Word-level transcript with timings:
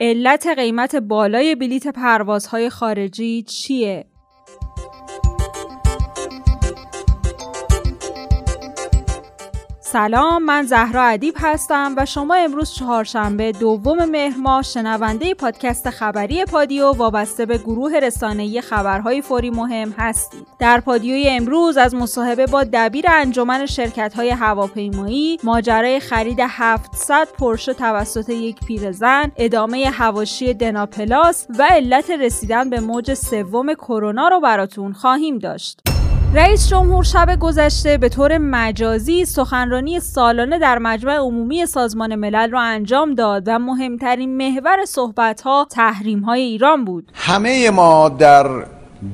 علت 0.00 0.46
قیمت 0.46 0.96
بالای 0.96 1.54
بلیت 1.54 1.88
پروازهای 1.88 2.70
خارجی 2.70 3.42
چیه؟ 3.42 4.04
سلام 9.98 10.42
من 10.42 10.62
زهرا 10.62 11.02
ادیب 11.04 11.34
هستم 11.38 11.94
و 11.96 12.06
شما 12.06 12.34
امروز 12.34 12.72
چهارشنبه 12.72 13.52
دوم 13.52 14.04
مهر 14.04 14.36
ماه 14.36 14.62
شنونده 14.62 15.34
پادکست 15.34 15.90
خبری 15.90 16.44
پادیو 16.44 16.92
وابسته 16.92 17.46
به 17.46 17.58
گروه 17.58 17.92
رسانه‌ای 18.02 18.60
خبرهای 18.60 19.22
فوری 19.22 19.50
مهم 19.50 19.94
هستید. 19.98 20.46
در 20.58 20.80
پادیوی 20.80 21.28
امروز 21.28 21.76
از 21.76 21.94
مصاحبه 21.94 22.46
با 22.46 22.64
دبیر 22.72 23.04
انجمن 23.08 23.66
شرکت‌های 23.66 24.30
هواپیمایی، 24.30 25.38
ماجرای 25.44 26.00
خرید 26.00 26.38
700 26.40 27.28
پرشه 27.38 27.74
توسط 27.74 28.28
یک 28.28 28.60
پیرزن، 28.66 29.32
ادامه 29.36 29.90
هواشی 29.92 30.54
دناپلاس 30.54 31.46
و 31.58 31.62
علت 31.70 32.10
رسیدن 32.10 32.70
به 32.70 32.80
موج 32.80 33.14
سوم 33.14 33.74
کرونا 33.74 34.28
رو 34.28 34.40
براتون 34.40 34.92
خواهیم 34.92 35.38
داشت. 35.38 35.80
رئیس 36.34 36.68
جمهور 36.68 37.04
شب 37.04 37.36
گذشته 37.40 37.98
به 37.98 38.08
طور 38.08 38.38
مجازی 38.38 39.24
سخنرانی 39.24 40.00
سالانه 40.00 40.58
در 40.58 40.78
مجمع 40.78 41.16
عمومی 41.16 41.66
سازمان 41.66 42.14
ملل 42.14 42.50
را 42.50 42.60
انجام 42.60 43.14
داد 43.14 43.42
و 43.46 43.58
مهمترین 43.58 44.36
محور 44.36 44.84
صحبتها 44.84 45.66
تحریم 45.70 46.20
های 46.20 46.40
ایران 46.40 46.84
بود. 46.84 47.12
همه 47.14 47.70
ما 47.70 48.08
در 48.08 48.46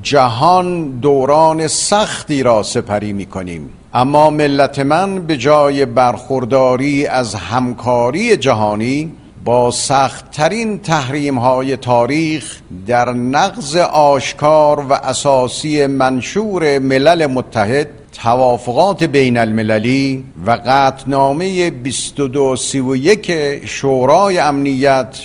جهان 0.01 0.89
دوران 0.99 1.67
سختی 1.67 2.43
را 2.43 2.63
سپری 2.63 3.13
می 3.13 3.25
کنیم. 3.25 3.69
اما 3.93 4.29
ملت 4.29 4.79
من 4.79 5.19
به 5.19 5.37
جای 5.37 5.85
برخورداری 5.85 7.07
از 7.07 7.35
همکاری 7.35 8.37
جهانی 8.37 9.11
با 9.45 9.71
سختترین 9.71 10.79
تحریم 10.79 11.39
های 11.39 11.77
تاریخ 11.77 12.59
در 12.87 13.13
نقض 13.13 13.75
آشکار 13.91 14.79
و 14.79 14.93
اساسی 14.93 15.87
منشور 15.87 16.79
ملل 16.79 17.25
متحد 17.25 17.87
توافقات 18.23 19.03
بین 19.03 19.37
المللی 19.37 20.23
و 20.45 20.51
قطنامه 20.51 21.69
2231 21.69 23.31
شورای 23.65 24.37
امنیت 24.37 25.17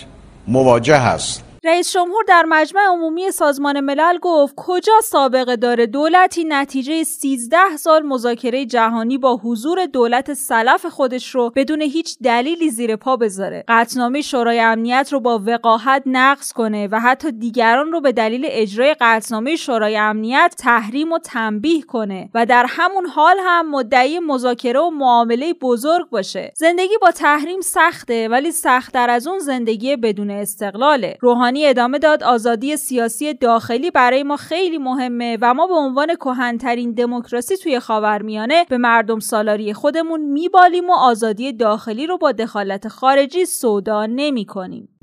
مواجه 0.49 0.97
است. 0.97 1.50
رئیس 1.65 1.93
جمهور 1.93 2.25
در 2.29 2.45
مجمع 2.49 2.81
عمومی 2.81 3.31
سازمان 3.31 3.81
ملل 3.81 4.19
گفت 4.23 4.55
کجا 4.57 4.93
سابقه 5.03 5.57
داره؟ 5.57 5.87
دولتی 5.87 6.45
نتیجه 6.45 7.05
13 7.05 7.57
سال 7.79 8.03
مذاکره 8.03 8.67
جهانی 8.67 9.19
با 9.19 9.37
حضور 9.37 9.87
دولت 9.87 10.35
سلف 10.35 10.87
خودش 10.87 11.35
رو 11.35 11.53
بدون 11.57 11.83
هیچ 11.83 12.17
دلیلی 12.25 12.71
زیر 12.71 12.97
پا 12.97 13.17
بذاره. 13.17 13.65
قطنامه 13.69 14.21
شورای 14.21 14.61
امنیت 14.61 15.09
رو 15.13 15.21
با 15.21 15.43
وقاحت 15.47 16.03
نقض 16.07 16.53
کنه 16.53 16.89
و 16.93 17.01
حتی 17.01 17.33
دیگران 17.33 17.93
رو 17.93 18.01
به 18.01 18.13
دلیل 18.13 18.47
اجرای 18.49 18.97
قطنامه 19.01 19.57
شورای 19.57 19.97
امنیت 19.97 20.55
تحریم 20.59 21.13
و 21.13 21.19
تنبیه 21.19 21.83
کنه 21.83 22.31
و 22.35 22.47
در 22.47 22.67
همون 22.69 23.07
حال 23.07 23.37
هم 23.41 23.71
مدعی 23.71 24.19
مذاکره 24.19 24.81
و 24.81 24.91
معامله 24.91 25.55
بزرگ 25.55 26.11
باشه. 26.11 26.53
زندگی 26.57 26.95
با 27.03 27.11
تحریم 27.11 27.61
سخته 27.61 28.29
ولی 28.29 28.53
سختتر 28.53 29.11
از 29.11 29.27
اون 29.27 29.39
زندگی 29.39 29.97
بدون 29.97 30.31
استقلاله. 30.31 31.19
روحانی 31.21 31.50
ادامه 31.57 31.99
داد 31.99 32.23
آزادی 32.23 32.77
سیاسی 32.77 33.35
داخلی 33.35 33.91
برای 33.91 34.23
ما 34.23 34.37
خیلی 34.37 34.79
مهمه 34.79 35.39
و 35.41 35.55
ما 35.55 35.67
به 35.67 35.75
عنوان 35.75 36.15
کهنترین 36.15 36.93
دموکراسی 36.93 37.57
توی 37.57 37.81
خاورمیانه 37.81 38.67
به 38.69 38.79
مردم 38.79 39.19
سالاری 39.19 39.75
خودمون 39.75 40.21
میبالیم 40.21 40.91
و 40.91 40.93
آزادی 40.93 41.53
داخلی 41.53 42.07
رو 42.07 42.19
با 42.19 42.33
دخالت 42.33 42.89
خارجی 42.89 43.45
سودا 43.45 44.07
نمی 44.07 44.45
کنیم. 44.45 45.00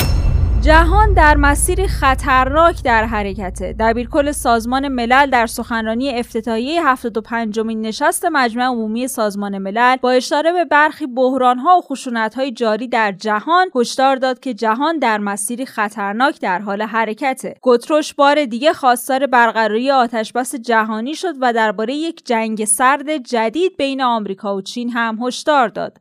جهان 0.67 1.13
در 1.13 1.35
مسیر 1.35 1.87
خطرناک 1.87 2.83
در 2.83 3.05
حرکته. 3.05 3.75
دبیرکل 3.79 4.31
سازمان 4.31 4.87
ملل 4.87 5.29
در 5.29 5.47
سخنرانی 5.47 6.09
افتتاحیه 6.19 6.87
75 6.87 7.59
مین 7.59 7.81
نشست 7.81 8.25
مجمع 8.25 8.63
عمومی 8.63 9.07
سازمان 9.07 9.57
ملل 9.57 9.95
با 9.95 10.11
اشاره 10.11 10.51
به 10.51 10.65
برخی 10.65 11.07
بحرانها 11.07 11.77
و 11.77 11.81
خشونتهای 11.81 12.51
جاری 12.51 12.87
در 12.87 13.11
جهان 13.11 13.67
هشدار 13.75 14.15
داد 14.15 14.39
که 14.39 14.53
جهان 14.53 14.99
در 14.99 15.17
مسیری 15.17 15.65
خطرناک 15.65 16.41
در 16.41 16.59
حال 16.59 16.81
حرکته. 16.81 17.55
گتروش 17.61 18.13
بار 18.13 18.45
دیگه 18.45 18.73
خواستار 18.73 19.27
برقراری 19.27 19.91
آتشبس 19.91 20.55
جهانی 20.55 21.15
شد 21.15 21.33
و 21.41 21.53
درباره 21.53 21.93
یک 21.93 22.25
جنگ 22.25 22.65
سرد 22.65 23.17
جدید 23.17 23.77
بین 23.77 24.01
آمریکا 24.01 24.55
و 24.55 24.61
چین 24.61 24.89
هم 24.89 25.19
هشدار 25.21 25.67
داد. 25.67 25.97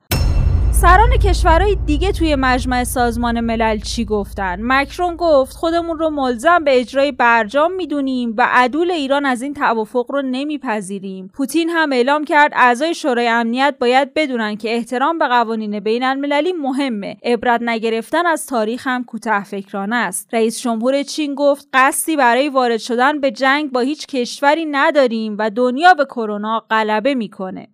سران 0.81 1.11
کشورهای 1.11 1.77
دیگه 1.87 2.13
توی 2.13 2.35
مجمع 2.35 2.85
سازمان 2.85 3.41
ملل 3.41 3.79
چی 3.79 4.05
گفتن؟ 4.05 4.59
مکرون 4.61 5.17
گفت 5.17 5.57
خودمون 5.57 5.99
رو 5.99 6.11
ملزم 6.11 6.65
به 6.65 6.81
اجرای 6.81 7.13
برجام 7.13 7.73
می‌دونیم 7.73 8.35
و 8.39 8.49
عدول 8.51 8.91
ایران 8.91 9.27
از 9.27 9.43
این 9.43 9.55
توافق 9.55 10.07
رو 10.09 10.23
نمیپذیریم. 10.23 11.31
پوتین 11.35 11.69
هم 11.69 11.93
اعلام 11.93 12.25
کرد 12.25 12.53
اعضای 12.55 12.95
شورای 12.95 13.29
امنیت 13.29 13.75
باید 13.81 14.15
بدونن 14.15 14.57
که 14.57 14.75
احترام 14.75 15.19
به 15.19 15.29
قوانین 15.29 15.81
بین 15.81 16.03
المللی 16.03 16.53
مهمه. 16.53 17.17
عبرت 17.25 17.61
نگرفتن 17.63 18.27
از 18.27 18.47
تاریخ 18.47 18.87
هم 18.87 19.05
کوتاه 19.05 19.45
فکرانه 19.45 19.97
است. 19.97 20.29
رئیس 20.33 20.61
جمهور 20.61 21.03
چین 21.03 21.35
گفت 21.35 21.69
قصدی 21.75 22.17
برای 22.17 22.49
وارد 22.49 22.81
شدن 22.81 23.21
به 23.21 23.31
جنگ 23.31 23.73
با 23.73 23.81
هیچ 23.81 24.07
کشوری 24.07 24.67
نداریم 24.71 25.37
و 25.39 25.51
دنیا 25.51 25.95
به 25.95 26.05
کرونا 26.05 26.63
غلبه 26.71 27.15
می‌کنه. 27.15 27.69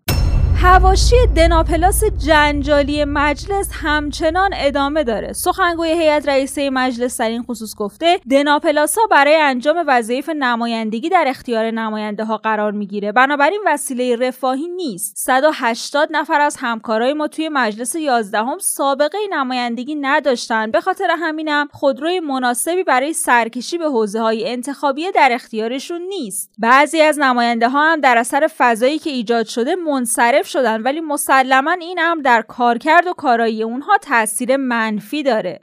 هواشی 0.65 1.17
دناپلاس 1.37 2.05
جنجالی 2.05 3.05
مجلس 3.05 3.69
همچنان 3.73 4.50
ادامه 4.55 5.05
داره. 5.05 5.33
سخنگوی 5.33 5.89
هیئت 5.89 6.28
رئیسه 6.28 6.71
مجلس 6.71 7.21
در 7.21 7.28
این 7.28 7.43
خصوص 7.43 7.75
گفته 7.75 8.21
دناپلاس 8.31 8.99
ها 8.99 9.06
برای 9.11 9.34
انجام 9.34 9.84
وظایف 9.87 10.28
نمایندگی 10.28 11.09
در 11.09 11.25
اختیار 11.27 11.71
نماینده 11.71 12.25
ها 12.25 12.37
قرار 12.37 12.72
می‌گیره. 12.72 13.12
بنابراین 13.12 13.61
وسیله 13.67 14.17
رفاهی 14.17 14.69
نیست. 14.69 15.17
180 15.17 16.09
نفر 16.12 16.41
از 16.41 16.56
همکارای 16.61 17.12
ما 17.12 17.28
توی 17.28 17.49
مجلس 17.49 17.95
11 17.95 18.39
هم 18.39 18.59
سابقه 18.59 19.19
نمایندگی 19.31 19.95
نداشتن. 19.95 20.71
به 20.71 20.81
خاطر 20.81 21.09
همینم 21.19 21.69
خودروی 21.72 22.21
مناسبی 22.21 22.83
برای 22.83 23.12
سرکشی 23.12 23.78
به 23.78 23.89
حوزه 23.89 24.21
های 24.21 24.49
انتخابیه 24.49 25.11
در 25.11 25.28
اختیارشون 25.33 26.03
نیست. 26.03 26.51
بعضی 26.59 27.01
از 27.01 27.19
نماینده 27.19 27.69
ها 27.69 27.93
هم 27.93 28.01
در 28.01 28.19
اثر 28.19 28.49
فضایی 28.59 28.99
که 28.99 29.11
ایجاد 29.11 29.47
شده 29.47 29.75
منصرف 29.75 30.52
شدن 30.53 30.83
ولی 30.83 31.01
مسلما 31.01 31.73
این 31.81 32.01
امر 32.03 32.23
در 32.23 32.43
کارکرد 32.43 33.07
و 33.07 33.13
کارایی 33.13 33.63
اونها 33.63 33.99
تاثیر 33.99 34.57
منفی 34.57 35.23
داره. 35.23 35.61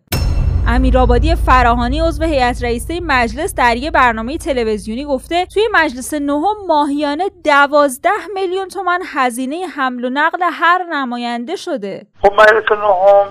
امیرآبادی 0.68 1.36
فراهانی 1.36 2.00
عضو 2.00 2.24
هیئت 2.24 2.64
رئیسه 2.64 3.00
مجلس 3.04 3.56
در 3.56 3.78
یه 3.78 3.92
برنامه 3.92 4.38
تلویزیونی 4.38 5.06
گفته 5.06 5.46
توی 5.46 5.64
مجلس 5.72 6.14
نهم 6.14 6.56
ماهیانه 6.68 7.30
دوازده 7.44 8.28
میلیون 8.34 8.68
تومن 8.68 9.00
هزینه 9.14 9.66
حمل 9.76 10.06
و 10.06 10.10
نقل 10.10 10.40
هر 10.52 10.84
نماینده 10.84 11.56
شده. 11.56 12.08
خب 12.22 12.34
مجلس 12.34 12.72
نهم 12.72 13.26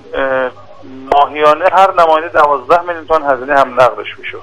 ماهیانه 1.15 1.65
هر 1.73 1.93
نماینده 2.03 2.29
دوازده 2.29 2.83
میلیون 2.83 3.07
تومن 3.07 3.31
هزینه 3.31 3.55
حمل 3.55 3.73
نقلش 3.73 4.19
می‌شد. 4.19 4.43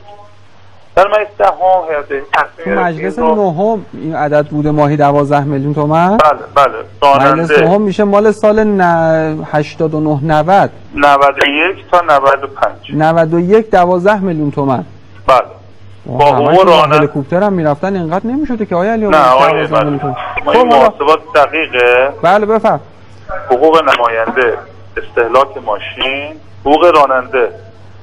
در 0.96 1.08
مجلس 1.08 1.28
دهم 1.38 2.84
مجلس 2.86 3.20
نهم 3.20 3.86
این 3.94 4.16
عدد 4.16 4.48
بوده 4.48 4.72
ماهی 4.72 4.98
12 4.98 5.44
میلیون 5.44 5.74
تومن؟ 5.74 6.18
بله 6.18 6.40
بله. 6.56 6.74
داننده 7.02 7.44
مجلس 7.44 7.60
نهم 7.60 7.82
میشه 7.82 8.04
مال 8.04 8.32
سال 8.32 8.64
ن... 8.64 8.82
89 9.52 10.20
90 10.24 10.70
91 10.96 11.86
تا 11.92 12.02
95 12.02 12.72
91 12.94 13.72
12 13.72 14.20
میلیون 14.20 14.52
تومن. 14.52 14.86
بله. 15.28 15.42
با 16.06 16.26
حقوق 16.26 16.68
راننده 16.68 16.98
هلیکوپتر 16.98 17.44
هم 17.44 17.54
می‌رفتن 17.54 17.96
اینقدر 17.96 18.28
نمی‌شده 18.28 18.66
که 18.66 18.76
آیا 18.76 18.92
علی 18.92 19.08
نه 19.08 19.18
آقای 19.18 19.68
ما 19.68 20.54
خب 20.54 20.66
محاسبات 20.66 21.20
دقیقه. 21.36 22.10
بله 22.22 22.46
بفهم. 22.46 22.80
حقوق 23.52 23.82
نماینده 23.84 24.58
استهلاک 24.98 25.58
ماشین 25.66 26.36
حقوق 26.66 26.86
راننده 26.86 27.50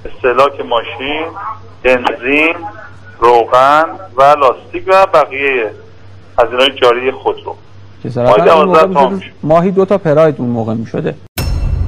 استهلاک 0.05 0.61
ماشین 0.61 1.27
بنزین 1.83 2.55
روغن 3.21 3.85
و 4.17 4.23
لاستیک 4.23 4.85
و 4.87 5.07
بقیه 5.15 5.71
هزینه‌های 6.39 6.81
جاری 6.83 7.11
خودرو 7.11 7.57
ماهی 9.43 9.71
دو 9.71 9.85
تا 9.85 9.99
پراید 9.99 10.35
اون 10.39 10.49
موقع 10.49 10.75
می 10.75 10.87
شده 10.87 11.15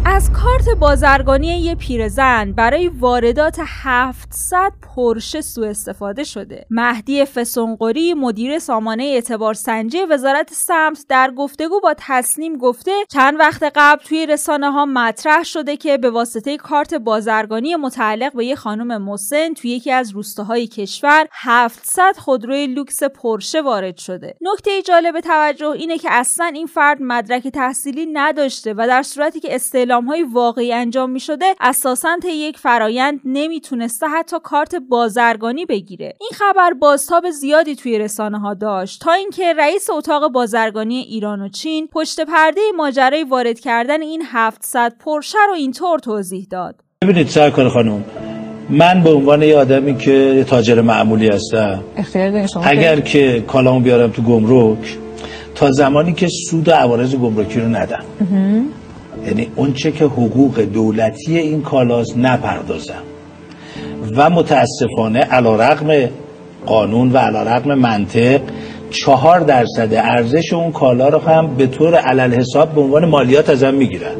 از 0.06 0.32
کارت 0.32 0.68
بازرگانی 0.80 1.46
یه 1.46 1.74
پیرزن 1.74 2.52
برای 2.52 2.88
واردات 2.88 3.60
700 3.60 4.72
پرشه 4.96 5.40
سوء 5.40 5.68
استفاده 5.68 6.24
شده. 6.24 6.66
مهدی 6.70 7.24
فسونقری 7.24 8.14
مدیر 8.14 8.58
سامانه 8.58 9.04
اعتبار 9.04 9.54
سنجی 9.54 9.98
وزارت 10.10 10.52
سمت 10.52 11.04
در 11.08 11.30
گفتگو 11.30 11.80
با 11.80 11.94
تصنیم 11.98 12.58
گفته 12.58 12.90
چند 13.12 13.40
وقت 13.40 13.72
قبل 13.76 14.04
توی 14.04 14.26
رسانه 14.26 14.70
ها 14.70 14.86
مطرح 14.86 15.42
شده 15.42 15.76
که 15.76 15.98
به 15.98 16.10
واسطه 16.10 16.56
کارت 16.56 16.94
بازرگانی 16.94 17.76
متعلق 17.76 18.32
به 18.36 18.44
یه 18.44 18.54
خانم 18.54 19.02
مسن 19.02 19.54
توی 19.54 19.70
یکی 19.70 19.92
از 19.92 20.10
روستاهای 20.10 20.66
کشور 20.66 21.26
700 21.32 22.16
خودروی 22.16 22.66
لوکس 22.66 23.02
پرشه 23.02 23.62
وارد 23.62 23.96
شده. 23.96 24.34
نکته 24.40 24.82
جالب 24.82 25.20
توجه 25.20 25.68
اینه 25.68 25.98
که 25.98 26.08
اصلا 26.12 26.46
این 26.54 26.66
فرد 26.66 26.98
مدرک 27.00 27.48
تحصیلی 27.48 28.06
نداشته 28.06 28.74
و 28.74 28.86
در 28.86 29.02
صورتی 29.02 29.40
که 29.40 29.54
استعلام 29.54 29.93
های 30.00 30.22
واقعی 30.22 30.72
انجام 30.72 31.10
می 31.10 31.20
شده 31.20 31.44
اساسا 31.60 32.08
طی 32.22 32.32
یک 32.32 32.58
فرایند 32.58 33.20
نمی‌تونسته 33.24 34.06
حتی 34.06 34.36
کارت 34.42 34.74
بازرگانی 34.74 35.66
بگیره. 35.66 36.14
این 36.20 36.30
خبر 36.34 36.72
بازتاب 36.72 37.30
زیادی 37.30 37.76
توی 37.76 37.98
رسانه 37.98 38.38
ها 38.38 38.54
داشت. 38.54 39.00
تا 39.00 39.12
اینکه 39.12 39.52
رئیس 39.52 39.90
اتاق 39.90 40.32
بازرگانی 40.32 40.96
ایران 40.96 41.42
و 41.42 41.48
چین 41.48 41.88
پشت 41.92 42.20
پرده 42.20 42.60
ماجرای 42.76 43.24
وارد 43.24 43.60
کردن 43.60 44.02
این 44.02 44.22
700 44.32 44.94
پرشه 45.04 45.38
رو 45.48 45.54
اینطور 45.54 45.98
توضیح 45.98 46.46
داد. 46.50 46.74
ببینید 47.02 47.28
سرکار 47.28 47.68
خانم 47.68 48.04
من 48.70 49.02
به 49.02 49.10
عنوان 49.10 49.42
یه 49.42 49.56
آدمی 49.56 49.98
که 49.98 50.44
تاجر 50.48 50.80
معمولی 50.80 51.28
هستم 51.28 51.84
اگر 52.62 53.00
که 53.00 53.44
کالامو 53.46 53.80
بیارم 53.80 54.10
تو 54.10 54.22
گمرک 54.22 54.98
تا 55.54 55.70
زمانی 55.70 56.12
که 56.12 56.28
سود 56.50 56.68
و 56.68 56.72
عوارض 56.72 57.14
گمرکی 57.14 57.60
رو 57.60 57.68
ندم. 57.68 58.04
یعنی 59.26 59.48
اونچه 59.56 59.92
که 59.92 60.04
حقوق 60.04 60.60
دولتی 60.60 61.38
این 61.38 61.62
کالاست 61.62 62.16
نپردازم 62.16 63.02
و 64.16 64.30
متاسفانه 64.30 65.20
علا 65.20 65.56
رقم 65.56 66.08
قانون 66.66 67.12
و 67.12 67.16
علا 67.16 67.42
رقم 67.42 67.74
منطق 67.74 68.40
چهار 68.90 69.40
درصد 69.40 69.94
ارزش 69.94 70.52
اون 70.52 70.72
کالا 70.72 71.08
رو 71.08 71.18
هم 71.18 71.54
به 71.54 71.66
طور 71.66 71.94
علل 71.94 72.34
حساب 72.34 72.74
به 72.74 72.80
عنوان 72.80 73.04
مالیات 73.04 73.50
ازم 73.50 73.74
می‌گیرن. 73.74 74.14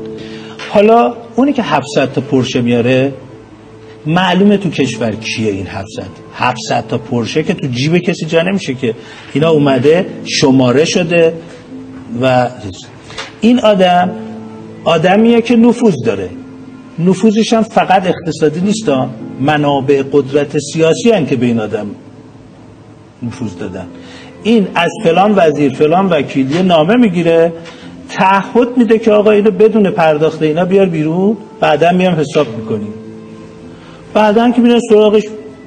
حالا 0.70 1.14
اونی 1.36 1.52
که 1.52 1.62
700 1.62 2.12
تا 2.12 2.20
پرشه 2.20 2.60
میاره 2.60 3.12
معلومه 4.06 4.56
تو 4.56 4.70
کشور 4.70 5.10
کیه 5.10 5.52
این 5.52 5.66
700 5.66 6.06
700 6.34 6.86
تا 6.88 6.98
پرشه 6.98 7.42
که 7.42 7.54
تو 7.54 7.66
جیب 7.66 7.98
کسی 7.98 8.26
جا 8.26 8.42
نمیشه 8.42 8.74
که 8.74 8.94
اینا 9.32 9.50
اومده 9.50 10.06
شماره 10.24 10.84
شده 10.84 11.34
و 12.22 12.48
این 13.40 13.60
آدم 13.60 14.10
آدمیه 14.84 15.42
که 15.42 15.56
نفوذ 15.56 15.94
داره. 16.04 16.30
نفوذش 16.98 17.52
هم 17.52 17.62
فقط 17.62 18.06
اقتصادی 18.06 18.60
نیست 18.60 18.90
منابع 19.40 20.02
قدرت 20.12 20.58
سیاسی 20.58 21.10
هن 21.10 21.26
که 21.26 21.36
به 21.36 21.46
این 21.46 21.60
آدم 21.60 21.86
نفوذ 23.22 23.56
دادن. 23.56 23.86
این 24.42 24.66
از 24.74 24.90
فلان 25.04 25.34
وزیر 25.36 25.74
فلان 25.74 26.06
وکیل 26.06 26.56
نامه 26.56 26.96
می‌گیره 26.96 27.52
تعهد 28.08 28.76
میده 28.76 28.98
که 28.98 29.12
آقا 29.12 29.30
اینو 29.30 29.50
بدون 29.50 29.90
پرداخت 29.90 30.42
اینا 30.42 30.64
بیار 30.64 30.86
بیرون 30.86 31.36
بعدا 31.60 31.92
میام 31.92 32.14
حساب 32.14 32.46
می‌کنیم. 32.58 32.92
بعدا 34.14 34.50
که 34.50 34.60
میرن 34.60 34.80
سراغش 34.90 35.22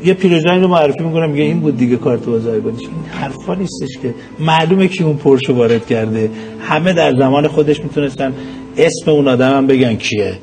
یه 0.05 0.13
پیرزنی 0.13 0.59
رو 0.61 0.67
معرفی 0.67 1.03
می‌کنم 1.03 1.29
میگه 1.29 1.43
این 1.43 1.59
بود 1.59 1.77
دیگه 1.77 1.95
کارت 1.95 2.25
بازرگانیش 2.25 2.81
این 2.81 3.21
حرفا 3.21 3.53
نیستش 3.53 3.97
که 4.01 4.13
معلومه 4.39 4.87
که 4.87 5.03
اون 5.03 5.17
پرشو 5.17 5.53
وارد 5.53 5.85
کرده. 5.85 6.29
همه 6.59 6.93
در 6.93 7.13
زمان 7.19 7.47
خودش 7.47 7.83
می‌تونستن 7.83 8.33
اسم 8.77 9.11
اون 9.11 9.27
آدم 9.27 9.57
هم 9.57 9.67
بگن 9.67 9.95
کیه؟ 9.95 10.33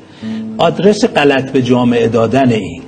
آدرس 0.57 1.05
غلط 1.05 1.51
به 1.51 1.61
جامعه 1.61 2.07
دادن 2.07 2.51
این. 2.51 2.81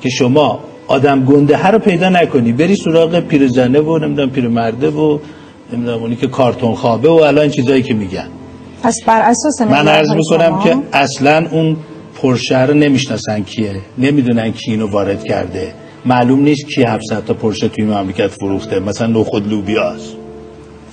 که 0.00 0.08
شما 0.08 0.60
آدم 0.86 1.24
گنده 1.24 1.56
هر 1.56 1.70
رو 1.70 1.78
پیدا 1.78 2.08
نکنی. 2.08 2.52
بری 2.52 2.76
سراغ 2.76 3.20
پیرزنه 3.20 3.80
و 3.80 3.98
نمی‌دونم 3.98 4.30
پیرمرده 4.30 4.90
و 4.90 5.18
نمی‌دونم 5.72 5.98
اونی 5.98 6.16
که 6.16 6.26
کارتون 6.26 6.74
خوابه 6.74 7.08
و 7.08 7.12
الان 7.12 7.48
چیزایی 7.48 7.82
که 7.82 7.94
میگن. 7.94 8.26
پس 8.82 8.94
بر 9.06 9.20
اساس 9.20 9.60
من 9.60 9.88
عرض 9.88 10.10
می‌کنم 10.10 10.60
که 10.64 10.76
اصلا 10.92 11.46
اون 11.50 11.76
پرشه 12.22 12.62
رو 12.66 12.74
نمی‌شناسن 12.74 13.42
کیه. 13.42 13.76
نمی‌دونن 13.98 14.52
کی 14.52 14.70
اینو 14.70 14.86
وارد 14.86 15.24
کرده. 15.24 15.74
معلوم 16.06 16.40
نیست 16.40 16.66
کی 16.74 16.82
700 16.82 17.24
تا 17.24 17.34
پرشه 17.34 17.68
توی 17.68 17.84
مملکت 17.84 18.26
فروخته. 18.26 18.80
مثلا 18.80 19.06
نخود 19.06 19.48
لوبیاست 19.48 20.16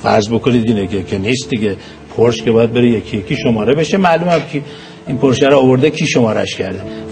فرض 0.04 0.30
بکنید 0.30 0.70
اینه 0.70 0.88
که, 0.88 1.04
که 1.04 1.18
نیست 1.18 1.50
دیگه. 1.50 1.76
پرش 2.18 2.44
که 2.44 2.52
باید 2.52 2.74
بره 2.74 2.88
یکی 2.88 3.18
یکی 3.18 3.36
شماره 3.36 3.76
بشه 3.76 3.98
معلومه 3.98 4.40
کی 4.52 4.64
این 5.08 5.18
پرشه 5.18 5.48
رو 5.48 5.58
آورده 5.58 5.90
کی 5.90 6.08
شمارش 6.08 6.56
کرده؟ 6.56 7.07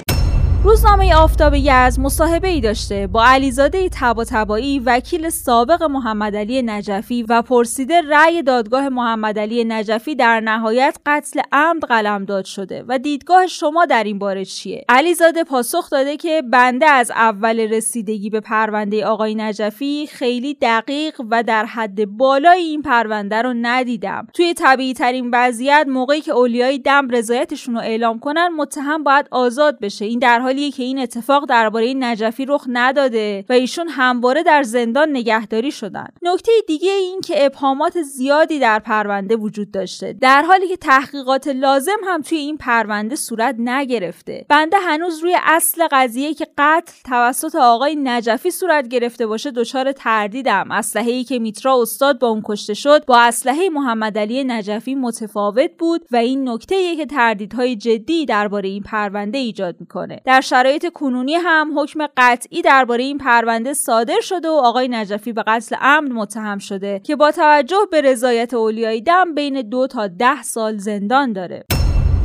روزنامه 0.85 1.15
آفتاب 1.15 1.53
یزد 1.55 1.99
مصاحبه 1.99 2.47
ای 2.47 2.61
داشته 2.61 3.07
با 3.07 3.25
علیزاده 3.25 3.89
تبا 3.89 4.23
تبایی 4.23 4.79
وکیل 4.79 5.29
سابق 5.29 5.83
محمد 5.83 6.35
علی 6.35 6.61
نجفی 6.61 7.23
و 7.23 7.41
پرسیده 7.41 8.01
رأی 8.01 8.43
دادگاه 8.43 8.89
محمد 8.89 9.39
علی 9.39 9.63
نجفی 9.63 10.15
در 10.15 10.39
نهایت 10.39 10.97
قتل 11.05 11.41
عمد 11.51 11.83
قلمداد 11.83 12.45
شده 12.45 12.83
و 12.87 12.99
دیدگاه 12.99 13.47
شما 13.47 13.85
در 13.85 14.03
این 14.03 14.19
باره 14.19 14.45
چیه؟ 14.45 14.85
علیزاده 14.89 15.43
پاسخ 15.43 15.89
داده 15.89 16.17
که 16.17 16.43
بنده 16.51 16.85
از 16.85 17.11
اول 17.11 17.59
رسیدگی 17.59 18.29
به 18.29 18.39
پرونده 18.39 19.05
آقای 19.05 19.35
نجفی 19.35 20.07
خیلی 20.07 20.57
دقیق 20.61 21.21
و 21.31 21.43
در 21.43 21.65
حد 21.65 22.05
بالای 22.05 22.59
این 22.59 22.81
پرونده 22.81 23.41
رو 23.41 23.53
ندیدم. 23.61 24.27
توی 24.33 24.53
طبیعی 24.53 24.93
ترین 24.93 25.29
وضعیت 25.33 25.85
موقعی 25.89 26.21
که 26.21 26.31
اولیای 26.31 26.79
دم 26.79 27.09
رضایتشون 27.09 27.75
رو 27.75 27.81
اعلام 27.81 28.19
کنن 28.19 28.49
متهم 28.57 29.03
باید 29.03 29.27
آزاد 29.31 29.79
بشه. 29.79 30.05
این 30.05 30.19
در 30.19 30.39
حالی 30.39 30.75
که 30.75 30.83
این 30.83 31.00
اتفاق 31.00 31.45
درباره 31.45 31.94
نجفی 31.94 32.45
رخ 32.45 32.66
نداده 32.68 33.45
و 33.50 33.54
ایشون 33.54 33.88
همواره 33.88 34.44
در 34.44 34.63
زندان 34.63 35.10
نگهداری 35.10 35.72
شدن 35.72 36.07
نکته 36.22 36.51
دیگه 36.68 36.92
این 36.92 37.22
که 37.22 37.45
ابهامات 37.45 38.01
زیادی 38.01 38.60
در 38.60 38.80
پرونده 38.80 39.36
وجود 39.36 39.72
داشته. 39.72 40.13
در 40.13 40.42
حالی 40.42 40.68
که 40.68 40.77
تحقیقات 40.77 41.48
لازم 41.48 41.98
هم 42.06 42.22
توی 42.22 42.38
این 42.38 42.57
پرونده 42.57 43.16
صورت 43.16 43.56
نگرفته. 43.60 44.45
بنده 44.50 44.77
هنوز 44.77 45.19
روی 45.19 45.36
اصل 45.44 45.88
قضیه 45.92 46.33
که 46.33 46.48
قتل 46.57 46.94
توسط 47.06 47.56
آقای 47.56 47.95
نجفی 47.95 48.51
صورت 48.51 48.88
گرفته 48.88 49.28
باشه 49.28 49.51
دچار 49.51 49.92
تردیدم. 49.92 50.71
اسلحه 50.71 51.12
ای 51.12 51.24
که 51.24 51.39
میترا 51.39 51.81
استاد 51.81 52.19
با 52.19 52.28
اون 52.28 52.42
کشته 52.45 52.74
شد 52.74 53.06
با 53.06 53.19
اسلحه 53.19 53.69
محمد 53.69 54.18
علی 54.18 54.44
نجفی 54.44 54.95
متفاوت 54.95 55.71
بود 55.80 56.01
و 56.12 56.16
این 56.16 56.50
نکته 56.50 56.95
که 56.95 57.06
تردیدهای 57.06 57.75
جدی 57.75 58.25
درباره 58.25 58.69
این 58.69 58.83
پرونده 58.83 59.38
ایجاد 59.38 59.75
می‌کنه. 59.80 60.21
در 60.25 60.42
شرایط 60.65 60.94
کنونی 60.94 61.35
هم 61.35 61.79
حکم 61.79 62.07
قطعی 62.17 62.62
درباره 62.62 63.03
این 63.03 63.17
پرونده 63.17 63.73
صادر 63.73 64.21
شده 64.21 64.50
و 64.50 64.51
آقای 64.51 64.88
نجفی 64.88 65.33
به 65.33 65.44
قتل 65.47 65.75
عمد 65.75 66.12
متهم 66.12 66.57
شده 66.57 67.01
که 67.03 67.15
با 67.15 67.31
توجه 67.31 67.88
به 67.91 68.01
رضایت 68.01 68.53
اولیای 68.53 69.01
دم 69.01 69.35
بین 69.35 69.62
دو 69.62 69.88
تا 69.88 70.07
ده 70.07 70.44
سال 70.44 70.77
زندان 70.77 71.33
داره. 71.33 71.65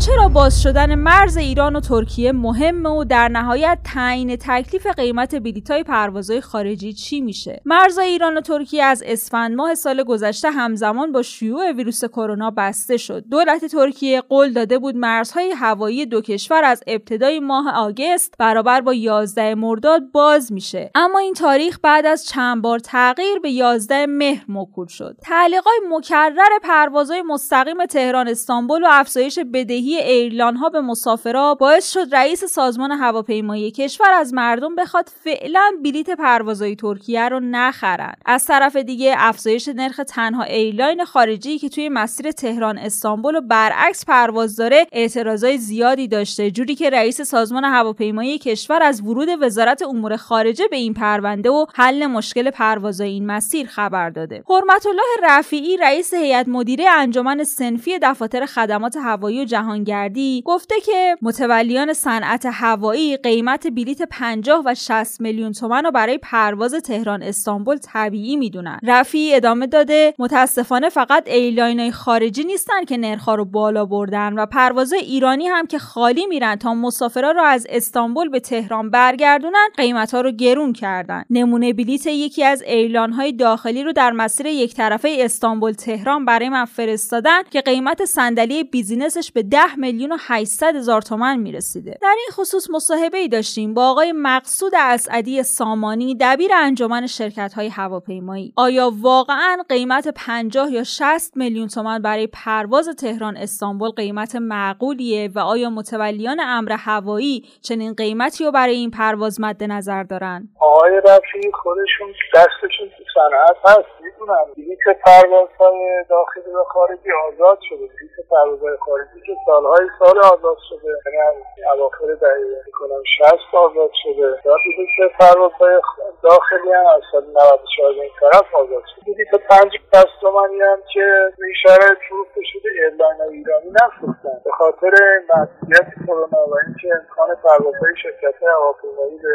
چرا 0.06 0.28
باز 0.28 0.62
شدن 0.62 0.94
مرز 0.94 1.36
ایران 1.36 1.76
و 1.76 1.80
ترکیه 1.80 2.32
مهمه 2.32 2.88
و 2.88 3.04
در 3.04 3.28
نهایت 3.28 3.78
تعیین 3.84 4.36
تکلیف 4.36 4.86
قیمت 4.86 5.34
بلیط‌های 5.34 5.82
پروازهای 5.82 6.40
خارجی 6.40 6.92
چی 6.92 7.20
میشه؟ 7.20 7.60
مرز 7.64 7.98
ایران 7.98 8.36
و 8.36 8.40
ترکیه 8.40 8.84
از 8.84 9.02
اسفند 9.06 9.56
ماه 9.56 9.74
سال 9.74 10.02
گذشته 10.02 10.50
همزمان 10.50 11.12
با 11.12 11.22
شیوع 11.22 11.72
ویروس 11.72 12.04
کرونا 12.04 12.50
بسته 12.50 12.96
شد. 12.96 13.24
دولت 13.30 13.64
ترکیه 13.64 14.20
قول 14.20 14.52
داده 14.52 14.78
بود 14.78 14.96
مرزهای 14.96 15.50
هوایی 15.50 16.06
دو 16.06 16.20
کشور 16.20 16.64
از 16.64 16.82
ابتدای 16.86 17.40
ماه 17.40 17.74
آگست 17.76 18.34
برابر 18.38 18.80
با 18.80 18.94
11 18.94 19.54
مرداد 19.54 20.02
باز 20.12 20.52
میشه. 20.52 20.90
اما 20.94 21.18
این 21.18 21.34
تاریخ 21.34 21.78
بعد 21.82 22.06
از 22.06 22.26
چند 22.26 22.62
بار 22.62 22.78
تغییر 22.78 23.38
به 23.38 23.50
11 23.50 24.06
مهر 24.06 24.44
موکول 24.48 24.86
شد. 24.86 25.16
تعلیقای 25.22 25.80
مکرر 25.90 26.58
پروازهای 26.62 27.22
مستقیم 27.22 27.86
تهران 27.86 28.28
استانبول 28.28 28.82
و 28.84 28.88
افزایش 28.90 29.38
بدهی 29.54 29.89
ایرلان 29.98 30.56
ها 30.56 30.68
به 30.68 30.80
مسافرا 30.80 31.54
باعث 31.54 31.92
شد 31.92 32.14
رئیس 32.14 32.44
سازمان 32.44 32.90
هواپیمایی 32.92 33.70
کشور 33.70 34.10
از 34.10 34.34
مردم 34.34 34.74
بخواد 34.76 35.10
فعلا 35.24 35.70
بلیت 35.84 36.10
پروازهای 36.10 36.76
ترکیه 36.76 37.28
رو 37.28 37.40
نخرن. 37.40 38.14
از 38.26 38.46
طرف 38.46 38.76
دیگه 38.76 39.14
افزایش 39.18 39.68
نرخ 39.68 40.00
تنها 40.08 40.42
ایرلاین 40.42 41.04
خارجی 41.04 41.58
که 41.58 41.68
توی 41.68 41.88
مسیر 41.88 42.30
تهران 42.30 42.78
استانبول 42.78 43.36
و 43.36 43.40
برعکس 43.40 44.04
پرواز 44.04 44.56
داره 44.56 44.86
اعتراضای 44.92 45.58
زیادی 45.58 46.08
داشته. 46.08 46.50
جوری 46.50 46.74
که 46.74 46.90
رئیس 46.90 47.20
سازمان 47.20 47.64
هواپیمایی 47.64 48.38
کشور 48.38 48.82
از 48.82 49.02
ورود 49.02 49.28
وزارت 49.40 49.82
امور 49.82 50.16
خارجه 50.16 50.68
به 50.68 50.76
این 50.76 50.94
پرونده 50.94 51.50
و 51.50 51.66
حل 51.74 52.06
مشکل 52.06 52.50
پروازهای 52.50 53.10
این 53.10 53.26
مسیر 53.26 53.66
خبر 53.66 54.10
داده. 54.10 54.44
حرمت 54.48 54.86
الله 54.86 55.28
رفیعی 55.38 55.76
رئیس 55.76 56.14
هیئت 56.14 56.48
مدیره 56.48 56.90
انجمن 56.90 57.44
صنفی 57.44 57.98
دفاتر 58.02 58.46
خدمات 58.46 58.96
هوایی 58.96 59.40
و 59.40 59.44
جهان 59.44 59.79
جهانگردی 59.84 60.42
گفته 60.46 60.74
که 60.80 61.16
متولیان 61.22 61.92
صنعت 61.92 62.46
هوایی 62.52 63.16
قیمت 63.16 63.66
بلیت 63.66 64.02
50 64.02 64.62
و 64.66 64.74
60 64.74 65.20
میلیون 65.20 65.52
تومن 65.52 65.84
رو 65.84 65.90
برای 65.90 66.18
پرواز 66.18 66.74
تهران 66.74 67.22
استانبول 67.22 67.78
طبیعی 67.78 68.36
می‌دونن. 68.36 68.78
رفیعی 68.82 69.34
ادامه 69.34 69.66
داده 69.66 70.14
متاسفانه 70.18 70.88
فقط 70.88 71.28
ایرلاین 71.28 71.92
خارجی 71.92 72.44
نیستن 72.44 72.84
که 72.84 72.96
نرخها 72.96 73.34
رو 73.34 73.44
بالا 73.44 73.84
بردن 73.84 74.32
و 74.32 74.46
پرواز 74.46 74.92
ایرانی 74.92 75.46
هم 75.46 75.66
که 75.66 75.78
خالی 75.78 76.26
میرن 76.26 76.56
تا 76.56 76.74
مسافرا 76.74 77.30
رو 77.30 77.42
از 77.42 77.66
استانبول 77.70 78.28
به 78.28 78.40
تهران 78.40 78.90
برگردونن 78.90 79.68
قیمت 79.76 80.14
ها 80.14 80.20
رو 80.20 80.30
گرون 80.30 80.72
کردن. 80.72 81.24
نمونه 81.30 81.72
بلیت 81.72 82.06
یکی 82.06 82.44
از 82.44 82.62
ایرلاین 82.62 83.12
های 83.12 83.32
داخلی 83.32 83.82
رو 83.82 83.92
در 83.92 84.10
مسیر 84.10 84.46
یک 84.46 84.74
طرفه 84.74 85.16
استانبول 85.20 85.72
تهران 85.72 86.24
برای 86.24 86.48
من 86.48 86.64
فرستادن 86.64 87.42
که 87.50 87.60
قیمت 87.60 88.04
صندلی 88.04 88.64
business 88.64 89.19
ش 89.19 89.32
به 89.32 89.42
10 89.42 89.69
میلیون 89.78 90.12
و 90.12 90.16
800 90.20 90.76
هزار 90.76 91.02
تومن 91.02 91.36
می‌رسیده. 91.36 91.98
در 92.02 92.14
این 92.18 92.28
خصوص 92.32 92.70
مصاحبه 92.70 93.18
ای 93.18 93.28
داشتیم 93.28 93.74
با 93.74 93.90
آقای 93.90 94.12
مقصود 94.12 94.72
اسعدی 94.76 95.42
سامانی 95.42 96.16
دبیر 96.20 96.50
انجمن 96.54 97.06
شرکت 97.06 97.52
های 97.54 97.68
هواپیمایی. 97.68 98.52
آیا 98.56 98.90
واقعا 99.02 99.56
قیمت 99.68 100.08
50 100.08 100.72
یا 100.72 100.84
60 100.84 101.36
میلیون 101.36 101.68
تومن 101.68 102.02
برای 102.02 102.26
پرواز 102.26 102.88
تهران 102.88 103.36
استانبول 103.36 103.90
قیمت 103.90 104.36
معقولیه 104.36 105.30
و 105.34 105.38
آیا 105.38 105.70
متولیان 105.70 106.40
امر 106.40 106.72
هوایی 106.72 107.44
چنین 107.62 107.94
قیمتی 107.94 108.44
رو 108.44 108.50
برای 108.52 108.74
این 108.74 108.90
پرواز 108.90 109.40
مد 109.40 109.64
نظر 109.64 110.02
دارن؟ 110.02 110.48
آقای 110.60 110.92
رفیعی 110.96 111.52
خودشون 111.62 112.08
دستشون 112.34 112.88
تو 112.96 113.04
صنعت 113.14 113.56
هست 113.64 113.92
می‌دونم. 114.02 114.44
بلیت 114.56 114.98
پروازهای 115.04 116.04
داخلی 116.10 116.52
و 116.54 116.64
خارجی 116.72 117.10
آزاد 117.28 117.58
شده 117.68 117.78
بلیت 117.78 118.28
پروازهای 118.30 118.76
خارجی 118.86 119.20
که 119.26 119.32
سالهای 119.60 119.88
سال 119.98 120.18
آزاد 120.18 120.58
شده. 120.68 120.88
یعنی 121.14 121.42
اواخر 121.74 122.14
دهه 122.20 122.62
می‌کنم 122.66 123.02
شصت 123.18 123.54
آزاد 123.54 123.90
شده. 124.02 124.28
و 124.30 124.56
بلیت 124.64 125.12
پروازهای 125.20 125.80
داخلی 126.22 126.72
هم 126.72 126.86
از 126.96 127.02
سال 127.12 127.24
94 127.24 127.90
این 127.90 128.10
طرف 128.20 128.54
آزاد 128.54 128.82
شده. 128.90 129.12
بلیت 129.12 129.34
پنجاه 129.50 129.72
شصت 129.92 130.10
تومنی 130.20 130.60
هم 130.60 130.78
که 130.92 131.32
این 131.38 131.54
شرایط 131.62 131.98
فروخته 132.08 132.40
شده 132.52 132.68
ایرلاین 132.74 133.20
ایرانی 133.22 133.70
نفروختن. 133.82 134.36
به 134.44 134.50
خاطر 134.50 134.92
مسئولیت 135.34 135.88
کرونا 136.06 136.42
و 136.50 136.54
اینکه 136.66 136.88
امکان 137.00 137.28
پروازهای 137.44 137.94
شرکت 138.02 138.42
هواپیمایی 138.42 139.18
به 139.18 139.34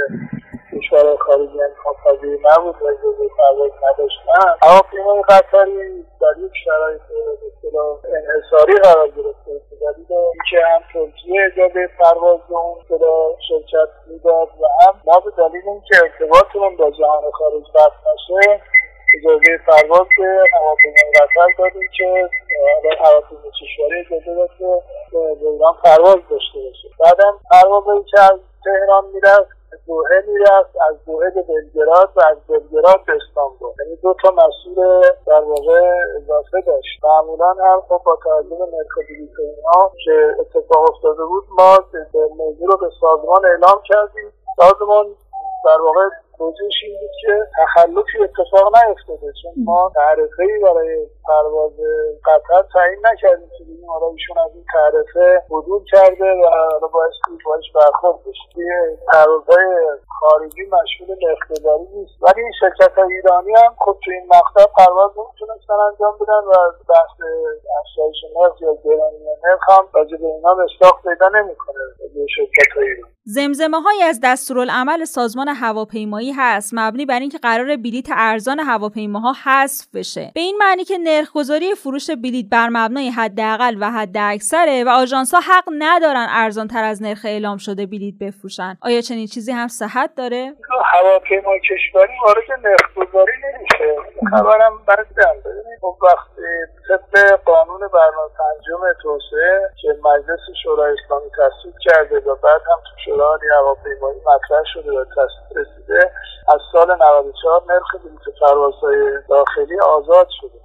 کشور 0.76 1.16
خارجی 1.16 1.60
امکان 1.64 1.94
پذیر 2.06 2.40
نبود 2.48 2.76
و 2.82 2.86
اجازه 2.86 3.28
پرواز 3.38 3.72
نداشتن. 3.84 4.68
هواپیمای 4.68 5.22
قطری 5.30 6.06
در 6.22 6.36
یک 6.46 6.52
شرایط 6.66 7.02
اصطلاح 7.48 7.98
انحصاری 8.18 8.74
قرار 8.84 9.08
گرفته 9.08 9.52
به 9.70 9.76
دلیل 9.82 10.06
اینکه 10.12 10.68
هم 10.68 10.82
ترکیه 10.94 11.42
اجازه 11.46 11.90
پرواز 12.00 12.40
به 12.50 12.56
اون 12.56 13.36
شرکت 13.50 13.90
می‌داد 14.08 14.48
و 14.48 14.66
هم 14.82 15.02
ما 15.06 15.20
به 15.20 15.32
دلیل 15.38 15.70
اینکه 15.70 15.96
ارتباطمون 16.04 16.78
با 16.78 16.92
جهان 16.92 17.32
خارج 17.32 17.64
قطع 17.76 18.00
نشه 18.14 18.62
اجازه 19.18 19.58
پرواز 19.68 20.08
به 20.18 20.44
هواپیمای 20.54 21.12
قطر 21.16 21.48
دادیم 21.58 21.90
که 21.98 22.30
هواپیمای 23.00 23.52
کشوری 23.62 24.00
اجازه 24.00 24.36
داد 24.36 24.50
که 24.60 24.82
به 25.12 25.18
ایران 25.52 25.74
پرواز 25.84 26.18
داشته 26.30 26.60
باشه. 26.60 26.88
بعدم 27.00 27.40
پروازهایی 27.52 28.04
که 28.04 28.22
از 28.22 28.40
تهران 28.66 29.06
می‌رفت 29.14 29.55
دوحه 29.88 30.24
می‌رفت 30.28 30.76
از 30.90 30.96
دوحه 31.06 31.30
به 31.30 31.42
بلگراد 31.42 32.10
و 32.16 32.22
از 32.32 32.38
بلگراد 32.48 33.06
به 33.08 33.14
استانبول 33.22 33.74
یعنی 33.80 33.96
دو 33.96 34.16
تا 34.24 34.30
مسئول 34.32 35.02
در 35.28 35.42
واقع 35.42 35.82
اضافه 36.18 36.62
داشت. 36.62 37.00
معمولا 37.04 37.50
هم 37.50 37.82
خب 37.90 38.02
با 38.06 38.18
توجه 38.24 38.50
به 38.50 38.66
بلیط 38.98 39.40
اینها 39.40 39.92
که 40.06 40.36
اتفاق 40.40 40.90
افتاده 40.90 41.26
بود 41.26 41.44
ما 41.60 41.78
موضوع 42.38 42.68
رو 42.68 42.78
به 42.78 42.90
سازمان 43.02 43.46
اعلام 43.46 43.82
کردیم. 43.86 44.34
سازمان 44.58 45.06
در 45.66 45.82
واقع 45.82 46.10
توجیهش 46.38 46.78
این 46.84 46.98
بود 47.00 47.16
که 47.22 47.34
تخلفی 47.58 48.18
اتفاق 48.24 48.66
نیفتاده 48.76 49.34
چون 49.42 49.54
ما 49.66 49.92
تعرفه 49.96 50.44
ای 50.44 50.60
برای 50.64 51.08
پرواز 51.28 51.74
قطر 52.26 52.68
تعیین 52.74 53.00
نکردیم 53.14 53.50
که 53.58 53.64
بگیم 53.64 53.90
حالا 53.90 54.08
ایشون 54.08 54.38
از 54.46 54.52
این 54.54 54.66
تعرفه 54.74 55.44
حدود 55.52 55.84
کرده 55.92 56.30
و 56.42 56.46
حالا 56.72 56.88
باعث 56.88 57.14
باش 57.46 57.72
برخورد 57.76 58.20
بشه. 58.26 58.98
پروازهای 59.14 59.68
خارجی 60.20 60.64
مشمول 60.78 61.18
اقتداری 61.32 61.88
نیست. 61.96 62.16
ولی 62.24 62.42
این 62.42 62.54
شرکت 62.60 62.94
های 62.98 63.14
ایرانی 63.14 63.54
هم 63.56 63.76
خب 63.86 63.98
تو 64.04 64.12
این 64.12 64.26
مقطع 64.36 64.66
پرواز 64.78 65.12
نمی‌تونستن 65.18 65.74
انجام 65.74 66.16
بدن 66.22 66.44
و 66.52 66.54
بحث 66.90 67.18
افزایش 67.80 68.20
نرخ 68.36 68.62
یا 68.62 68.74
گرانی 68.84 69.20
نرخ 69.44 69.70
هم 69.70 69.86
راجع 69.94 70.18
به 70.18 70.26
اینا 70.26 70.56
مصداق 70.56 71.02
پیدا 71.04 71.28
نمی‌کنه. 71.30 71.84
شرکت 72.36 72.72
های 72.76 72.88
ایران 72.88 73.15
زمزمه 73.28 73.82
های 73.82 74.04
از 74.04 74.20
دستورالعمل 74.24 75.06
سازمان 75.06 75.48
هواپیمایی 75.48 76.32
هست 76.32 76.72
مبنی 76.74 77.06
بر 77.06 77.20
اینکه 77.20 77.38
قرار 77.38 77.78
بلیت 77.78 78.06
ارزان 78.12 78.60
هواپیماها 78.60 79.34
حذف 79.46 79.88
بشه. 79.96 80.32
به 80.36 80.42
این 80.42 80.58
معنی 80.60 80.84
که 80.84 80.98
نرخگذاری 80.98 81.76
فروش 81.76 82.10
بلیت 82.10 82.46
بر 82.52 82.70
مبنای 82.70 83.10
حداقل 83.10 83.78
و 83.82 83.92
حد 83.92 84.18
اکثره 84.18 84.84
و 84.84 84.90
آژانس 84.90 85.34
ها 85.34 85.40
حق 85.40 85.64
ندارن 85.80 86.28
ارزان 86.30 86.68
تر 86.68 86.84
از 86.84 87.04
نرخ 87.04 87.22
اعلام 87.26 87.58
شده 87.58 87.86
بلیت 87.86 88.16
بفروشن. 88.22 88.78
آیا 88.82 89.02
چنین 89.02 89.28
چیزی 89.28 89.52
هم 89.52 89.68
صحت 89.68 90.16
داره؟ 90.16 90.54
هواپیما 90.94 91.52
کشوری 91.70 92.14
وارد 92.28 92.66
نرخگذاری 92.66 93.34
نمیشه. 93.44 93.96
خبرم 94.32 94.74
بردم 94.88 95.36
ببینید 95.46 95.80
خب 95.82 95.98
وقتی 96.02 96.42
طبق 96.88 97.40
قانون 97.46 97.80
برنامه 97.80 98.30
پنجم 98.40 98.82
توسعه 99.02 99.70
که 99.82 99.88
مجلس 100.04 100.40
شورای 100.64 100.96
اسلامی 101.04 101.30
تصویب 101.30 101.76
کرده 101.86 102.16
و 102.20 102.36
بعد 102.36 102.62
هم 102.72 102.80
تو 102.86 103.12
شورای 103.16 103.50
هواپیمایی 103.60 104.20
مطرح 104.20 104.64
شده 104.74 104.92
و 104.92 105.06
تصویب 105.06 105.68
رسیده. 105.68 106.12
از 106.54 106.60
سال 106.72 106.96
94 106.96 107.64
نرخ 107.68 107.96
بلیط 107.96 108.40
پروازهای 108.42 109.22
داخلی 109.30 109.80
آزاد 109.80 110.28
شده. 110.42 110.60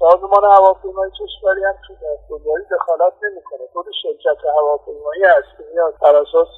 سازمان 0.00 0.44
هواپیمایی 0.44 1.12
کشوری 1.12 1.64
هم 1.64 1.74
تو 1.86 1.94
نرخگذاری 2.02 2.64
دخالت 2.70 3.12
نمی‌کنه. 3.22 3.60
خود 3.72 3.86
شرکت 4.02 4.44
هواپیمایی 4.58 5.24
هست. 5.24 5.58
که 5.58 5.64
میاد 5.72 5.94
بر 6.02 6.16
اساس 6.16 6.48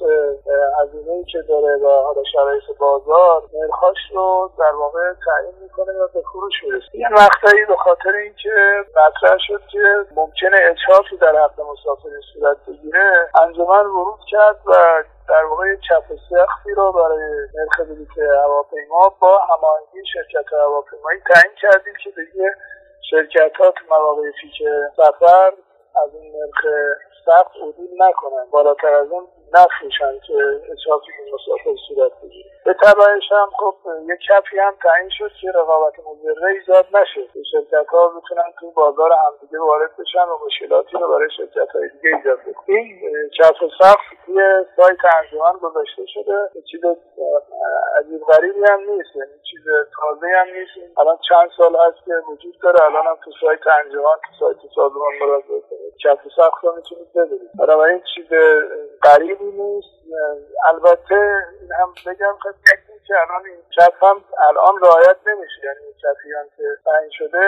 هزینه 0.81 1.23
که 1.31 1.41
داره 1.49 1.75
و 1.77 1.87
حالا 1.87 2.23
شرایط 2.33 2.63
بازار 2.79 3.43
نرخاش 3.53 3.97
رو 4.13 4.51
در 4.59 4.75
واقع 4.75 5.13
تعیین 5.25 5.55
می‌کنه 5.61 5.93
و 5.93 6.07
به 6.13 6.21
فروش 6.21 6.53
می‌رسه. 6.63 6.97
یه 6.97 7.09
مقطعی 7.09 7.65
به 7.65 7.75
خاطر 7.75 8.11
اینکه 8.23 8.85
مطرح 8.89 9.37
شد 9.47 9.61
که 9.71 10.05
ممکنه 10.15 10.57
اجحافی 10.61 11.17
در 11.17 11.35
حق 11.43 11.61
مسافر 11.61 12.09
صورت 12.33 12.57
بگیره 12.67 13.29
انجمن 13.41 13.85
ورود 13.85 14.19
کرد 14.31 14.59
و 14.65 14.73
در 15.29 15.45
واقع 15.45 15.75
چپ 15.75 16.03
سختی 16.29 16.71
رو 16.75 16.91
برای 16.91 17.47
نرخ 17.55 17.79
بلیط 17.79 18.17
هواپیما 18.17 19.15
با 19.19 19.39
هماهنگی 19.39 20.05
شرکت 20.13 20.53
هواپیمایی 20.53 21.19
تعیین 21.19 21.55
کردیم 21.61 21.93
که 22.03 22.09
دیگه 22.09 22.55
شرکت 23.09 23.55
ها 23.59 23.71
تو 23.71 23.85
مواقع 23.89 24.31
پیش 24.41 24.63
سفر 24.97 25.51
از 26.03 26.13
این 26.13 26.35
نرخ 26.35 26.65
سخت 27.25 27.55
عدول 27.55 27.89
نکنن. 27.97 28.49
بالاتر 28.51 28.93
از 28.93 29.11
اون 29.11 29.27
نفروشن 29.53 30.19
که 30.27 30.33
این 30.33 31.33
مسافر 31.33 31.75
صورت 31.87 32.11
بگیره. 32.23 32.49
به 32.65 32.73
تبعش 32.73 33.31
هم 33.31 33.49
خب 33.59 33.75
یک 34.09 34.19
کپی 34.29 34.59
هم 34.59 34.75
تعیین 34.83 35.09
شد 35.09 35.31
که 35.41 35.51
رقابت 35.55 35.93
مضره 35.99 36.47
ایجاد 36.51 36.85
نشه 36.93 37.27
که 37.33 37.39
شرکت 37.51 37.87
ها 37.89 38.07
بتونن 38.07 38.53
تو 38.59 38.71
بازار 38.71 39.11
همدیگه 39.11 39.59
وارد 39.59 39.91
بشن 39.99 40.25
و 40.29 40.45
مشکلاتی 40.45 40.97
رو 40.97 41.07
برای 41.07 41.29
شرکت 41.37 41.69
های 41.75 41.89
دیگه 41.89 42.15
ایجاد 42.15 42.39
بکنه 42.39 42.75
این 42.75 43.29
کف 43.39 43.57
سخت 43.81 44.05
توی 44.25 44.41
سایت 44.75 44.97
انجمن 45.17 45.59
گذاشته 45.61 46.05
شده. 46.05 46.61
چیز 46.71 46.81
عجیب 47.99 48.21
غریبی 48.21 48.63
هم 48.69 48.79
نیست. 48.79 49.15
یعنی 49.15 49.39
چیز 49.51 49.63
تازه 49.99 50.27
هم 50.37 50.47
نیست. 50.47 50.99
الان 50.99 51.17
چند 51.29 51.49
سال 51.57 51.75
هست 51.75 52.05
که 52.05 52.13
وجود 52.31 52.55
داره. 52.63 52.81
الان 52.85 53.05
هم 53.07 53.17
تو 53.25 53.31
سایت 53.41 53.67
انجمن 53.67 54.17
تو 54.25 54.31
سایت 54.39 54.57
سازمان 54.75 55.11
کنید. 55.19 55.63
کف 56.03 56.19
سخت 56.37 56.63
رو 56.63 56.75
می‌تونید 56.75 57.13
ببینید. 57.15 57.49
بنابراین 57.59 58.01
چیز 58.15 58.27
غریبی 59.03 59.38
نیست 59.45 59.89
البته 60.69 61.15
این 61.61 61.69
هم 61.79 61.93
بگم 62.05 62.37
خدمتتون 62.43 62.88
که 63.09 63.15
الان 63.23 63.45
این 63.45 63.61
چپ 63.75 64.03
هم 64.03 64.17
الان 64.49 64.75
رعایت 64.83 65.17
نمیشه. 65.27 65.61
یعنی 65.63 65.93
چپی 66.01 66.29
هم 66.39 66.47
که 66.57 66.63
تعیین 66.85 67.11
شده 67.19 67.45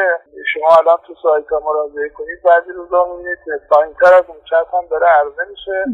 شما 0.53 0.69
الان 0.79 0.97
تو 1.07 1.13
سایت 1.23 1.47
ها 1.47 1.59
مراجعه 1.59 2.09
کنید 2.09 2.43
بعضی 2.43 2.71
روزا 2.71 3.05
می‌بینید 3.05 3.37
پایینتر 3.71 4.13
از 4.13 4.23
اون 4.27 4.41
چپ 4.49 4.75
هم 4.75 4.85
داره 4.91 5.07
عرضه 5.07 5.43
میشه. 5.49 5.85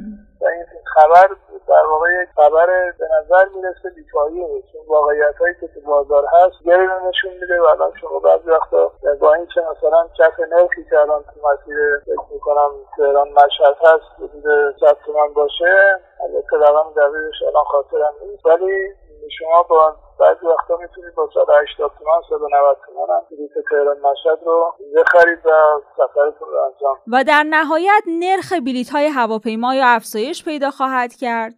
و 0.42 0.46
این 0.46 0.66
خبر 0.96 1.28
در 1.68 1.86
واقع 1.90 2.10
یک 2.24 2.30
خبر 2.36 2.92
به 3.00 3.08
نظر 3.20 3.46
می‌رسه 3.56 3.90
بیکاریه 3.96 4.64
چون 4.72 4.82
واقعیت 4.88 5.38
هایی 5.40 5.56
که 5.60 5.68
تو 5.68 5.82
بازار 5.86 6.26
هست 6.34 6.64
گری 6.66 6.88
نشون 7.08 7.32
میده 7.42 7.62
و 7.62 7.64
الان 7.64 7.92
شما 8.02 8.20
بعضی 8.20 8.50
وقتا 8.50 8.92
با 9.22 9.34
اینکه 9.34 9.62
مثلا 9.62 10.08
کف 10.20 10.40
نرخی 10.40 10.84
که 10.90 11.00
الان 11.00 11.24
تو 11.24 11.48
مسیر 11.48 11.78
فکر 12.06 12.34
می‌کنم 12.34 12.72
تهران 12.98 13.30
مشهد 13.30 13.78
هست 13.82 14.12
حدود 14.18 14.76
صد 14.80 14.98
تومن 15.06 15.34
باشه. 15.34 16.00
البته 16.24 16.58
رقم 16.58 16.94
دقیقش 16.98 17.42
الان 17.48 17.64
خاطرم 17.64 18.14
نیست. 18.22 18.46
ولی 18.46 18.94
شما 19.40 19.64
با 19.64 19.96
بعضی 20.20 20.46
وقتا 20.46 20.78
می‌تونید 20.78 21.16
با 21.16 21.30
180 21.34 21.92
تومن 22.00 22.22
190 22.30 22.78
تومن 22.86 23.16
هم 23.16 23.22
بلیط 23.32 23.52
تهران 23.70 23.98
مشهد 23.98 24.40
رو 24.46 24.74
بخرید 24.98 25.46
و 25.46 25.52
سفرتون 25.98 26.48
رو 26.48 26.58
انجام 26.66 26.98
و 27.08 27.24
در 27.24 27.44
نهایت 27.44 28.04
نرخ 28.08 28.54
بلیط 28.66 28.90
های 28.90 29.08
هواپیما 29.08 29.76
یا 29.76 29.86
افزایش 29.86 30.46
پیدا 30.46 30.72
خواهد 30.72 31.14
کرد؟ 31.14 31.54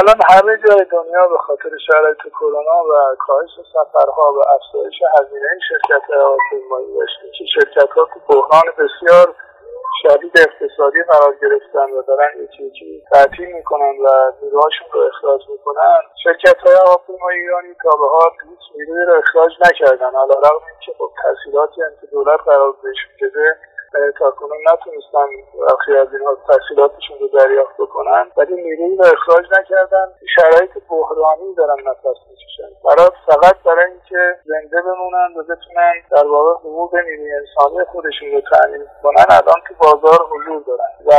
الان 0.00 0.20
همه 0.30 0.56
جای 0.66 0.84
دنیا 0.92 1.26
به 1.28 1.38
خاطر 1.38 1.70
شرایط 1.86 2.18
کرونا 2.18 2.78
و 2.90 3.16
کاهش 3.18 3.50
سفرها 3.72 4.32
و 4.36 4.40
افزایش 4.56 4.94
هزینه 5.18 5.48
شرکت 5.68 6.10
هواپیمایی 6.10 6.94
داشته. 6.98 7.30
که 7.38 7.44
شرکت 7.54 7.90
ها 7.90 8.08
تو 8.14 8.20
بحران 8.28 8.62
بسیار 8.78 9.34
شدید 10.02 10.32
اقتصادی 10.46 11.02
قرار 11.02 11.34
گرفتن 11.42 11.90
و 11.92 12.02
دارن 12.02 12.30
یکی 12.44 12.66
یکی 12.66 13.02
تعطیل 13.12 13.48
می‌کنن 13.52 13.94
و 14.04 14.32
نیروهاشون 14.42 14.88
رو 14.92 15.00
اخراج 15.00 15.40
می‌کنن 15.50 16.00
شرکت 16.24 16.58
های 16.66 16.74
هواپیمای 16.86 17.36
ایرانی 17.40 17.74
تا 17.82 17.90
به 17.90 18.08
حال 18.08 18.30
هیچ 18.50 18.64
نیروی 18.76 19.04
رو 19.04 19.14
اخراج 19.18 19.52
نکردن. 19.66 20.10
حالا 20.10 20.34
رغم 20.34 20.66
اینکه 20.70 20.92
خب 20.98 21.10
تحصیلاتی 21.22 21.82
هم 21.82 21.90
که 22.00 22.06
دولت 22.06 22.40
قرار 22.40 22.72
بهشون 22.82 23.08
تا 24.18 24.30
کنون 24.30 24.58
نتونستن 24.72 25.28
برخی 25.68 25.92
از 25.96 26.08
اینها 26.14 26.36
تحصیلاتشون 26.48 27.16
رو 27.20 27.28
دریافت 27.38 27.76
بکنن 27.78 28.24
ولی 28.36 28.54
نیروی 28.54 28.96
رو 28.96 29.04
اخراج 29.04 29.46
نکردن. 29.58 30.06
شرایط 30.36 30.70
بحرانی 30.90 31.54
دارن 31.54 31.80
نفس 31.86 32.20
می‌کشن. 32.30 32.70
برای 32.84 33.10
فقط 33.26 33.56
برای 33.66 33.90
اینکه 33.90 34.38
زنده 34.44 34.82
بمونن 34.82 35.30
و 35.36 35.42
بتونن 35.42 35.92
در 36.10 36.26
واقع 36.26 36.54
حقوق 36.60 36.94
نیروی 36.96 37.32
انسانی 37.32 37.84
خودشون 37.92 38.28
رو 38.32 38.40
تعمین 38.52 38.84
کنن 39.02 39.26
الان 39.30 39.60
تو 39.68 39.74
بازار 39.78 40.18
حضور 40.32 40.62
دارن. 40.66 40.90
و 41.06 41.10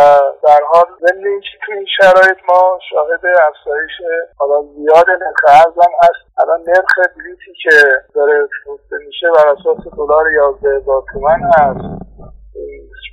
در 0.48 0.60
حال 0.68 0.86
ضمن 1.00 1.28
اینکه 1.28 1.48
تو 1.66 1.72
این 1.72 1.86
شرایط 1.98 2.38
ما 2.50 2.80
شاهد 2.90 3.26
افزایش 3.50 3.92
حالا 4.38 4.62
زیاد 4.62 5.10
نرخ 5.10 5.44
ارزم 5.48 5.92
هست. 6.04 6.24
الان 6.42 6.62
نرخ 6.68 6.94
بلیتی 7.18 7.54
که 7.64 7.76
داره 8.16 8.48
فروخته 8.64 8.96
میشه 9.08 9.28
بر 9.32 9.48
اساس 9.48 9.94
دلار 9.98 10.32
یازده 10.32 10.76
هزار 10.76 11.04
تومن 11.14 11.40
هست. 11.58 12.00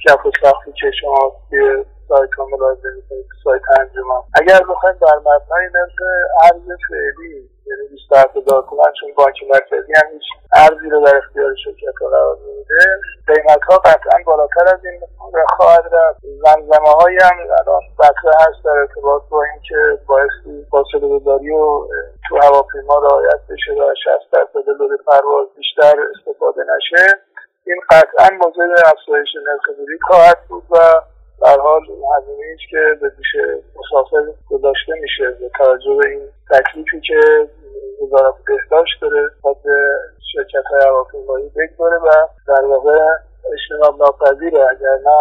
کف 0.04 0.26
و 0.26 0.30
سختی 0.42 0.72
که 0.72 0.90
شما 1.00 1.32
توی 1.50 1.84
سایت 2.08 2.30
ها 2.38 2.44
ملاحظه 2.44 2.88
می‌کنید 2.96 3.26
سایت 3.44 3.62
انجمن. 3.80 4.22
اگر 4.40 4.60
بخوایم 4.70 4.96
در 5.00 5.18
مبنای 5.18 5.66
نرخ 5.74 5.98
ارز 6.42 6.66
فعلی 6.88 7.50
یعنی 7.68 7.88
27 7.90 8.36
هزار 8.36 8.66
تومن 8.70 8.92
چون 9.00 9.08
بانک 9.16 9.36
مرکزی 9.52 9.92
هم 9.96 10.12
هیچ 10.12 10.26
ارزی 10.52 10.88
رو 10.90 11.04
در 11.06 11.16
اختیار 11.16 11.54
شرکت 11.64 11.96
ها 12.02 12.08
قرار 12.08 12.36
نمیده 12.44 12.80
قیمت 13.26 13.62
ها 13.68 13.76
قطعا 13.78 14.18
بالاتر 14.26 14.66
از 14.74 14.84
این 14.84 15.00
خواهد 15.56 15.84
رفت. 15.92 16.20
زمزمه 16.44 16.92
هایی 17.00 17.18
هم 17.22 17.36
الان 17.60 17.82
بطره 17.98 18.34
هست 18.40 18.64
در 18.64 18.70
ارتباط 18.70 19.22
با 19.30 19.42
اینکه 19.52 20.02
بایستی 20.06 20.66
فاصله 20.70 21.08
گذاری 21.08 21.50
و 21.50 21.86
تو 22.28 22.36
هواپیما 22.42 22.98
رعایت 22.98 23.40
بشه 23.50 23.72
و 23.72 23.94
60 23.94 24.32
درصد 24.32 24.68
لود 24.68 25.00
پرواز 25.06 25.46
بیشتر 25.56 25.94
استفاده 26.14 26.62
نشه. 26.76 27.06
این 27.66 27.80
قطعا 27.90 28.36
موجب 28.36 28.70
افزایش 28.84 29.28
نرخ 29.46 29.78
بلیط 29.78 30.00
خواهد 30.02 30.38
بود 30.48 30.62
و 30.70 30.76
در 31.42 31.60
حال 31.60 31.82
هزینه 31.82 32.46
ایش 32.52 32.70
که 32.70 32.98
به 33.00 33.08
دوش 33.08 33.32
مسافر 33.78 34.32
گذاشته 34.50 34.92
میشه. 35.00 35.30
به 35.30 35.50
توجه 35.58 35.96
به 36.00 36.08
این 36.08 36.20
تکلیفی 36.50 37.00
که 37.00 37.48
وزارت 38.02 38.34
بهداشت 38.46 39.00
داره 39.02 39.30
به 39.64 39.98
شرکت 40.32 40.66
های 40.70 40.80
هواپیمایی 40.86 41.48
بگذاره 41.56 41.96
و 41.96 42.10
در 42.46 42.64
واقع 42.64 42.98
اجتناب 43.52 43.98
ناپذیره 43.98 44.60
اگر 44.70 44.98
نه 45.04 45.18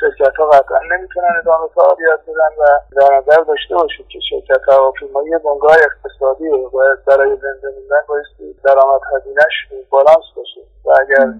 شرکت 0.00 0.36
ها 0.36 0.50
قطعا 0.50 0.78
نمی‌تونن 0.96 1.28
ادامه 1.42 1.68
فعالیت 1.74 2.20
بدن 2.28 2.52
و 2.58 2.64
در 3.00 3.16
نظر 3.18 3.42
داشته 3.42 3.74
باشید 3.74 4.08
که 4.08 4.18
شرکت 4.30 4.68
هواپیمایی 4.68 5.30
بنگاه 5.30 5.76
اقتصادی 5.84 6.48
باید 6.72 7.04
برای 7.04 7.30
زنده 7.30 7.68
موندن 7.68 8.02
بایستی 8.08 8.60
درآمد 8.64 9.00
هزینهش 9.16 9.86
بالانس 9.90 10.24
باشه. 10.36 10.60
و 10.84 10.90
اگر 11.00 11.32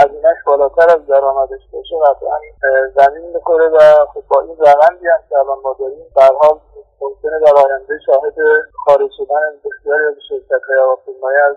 هزینهش 0.00 0.38
بالاتر 0.46 0.88
از 0.96 1.06
درآمدش 1.06 1.62
باشه 1.72 1.94
قطعا 2.06 2.38
زمین 2.96 3.30
می‌خوره 3.34 3.68
و 3.68 3.78
خب 4.14 4.22
با 4.28 4.40
این 4.40 4.56
روندی 4.56 5.06
هم 5.06 5.22
که 5.28 5.38
الان 5.38 5.58
ما 5.64 5.76
داریم 5.78 6.06
حال 6.42 6.58
ممکنه 7.00 7.40
در 7.46 7.54
آینده 7.54 7.98
شاهد 8.06 8.34
خارج 8.86 9.10
شدن 9.16 9.50
بسیاری 9.64 10.04
از 10.04 10.14
شرکت 10.28 10.62
های 10.68 10.78
هواپیمایی 10.78 11.38
از 11.50 11.56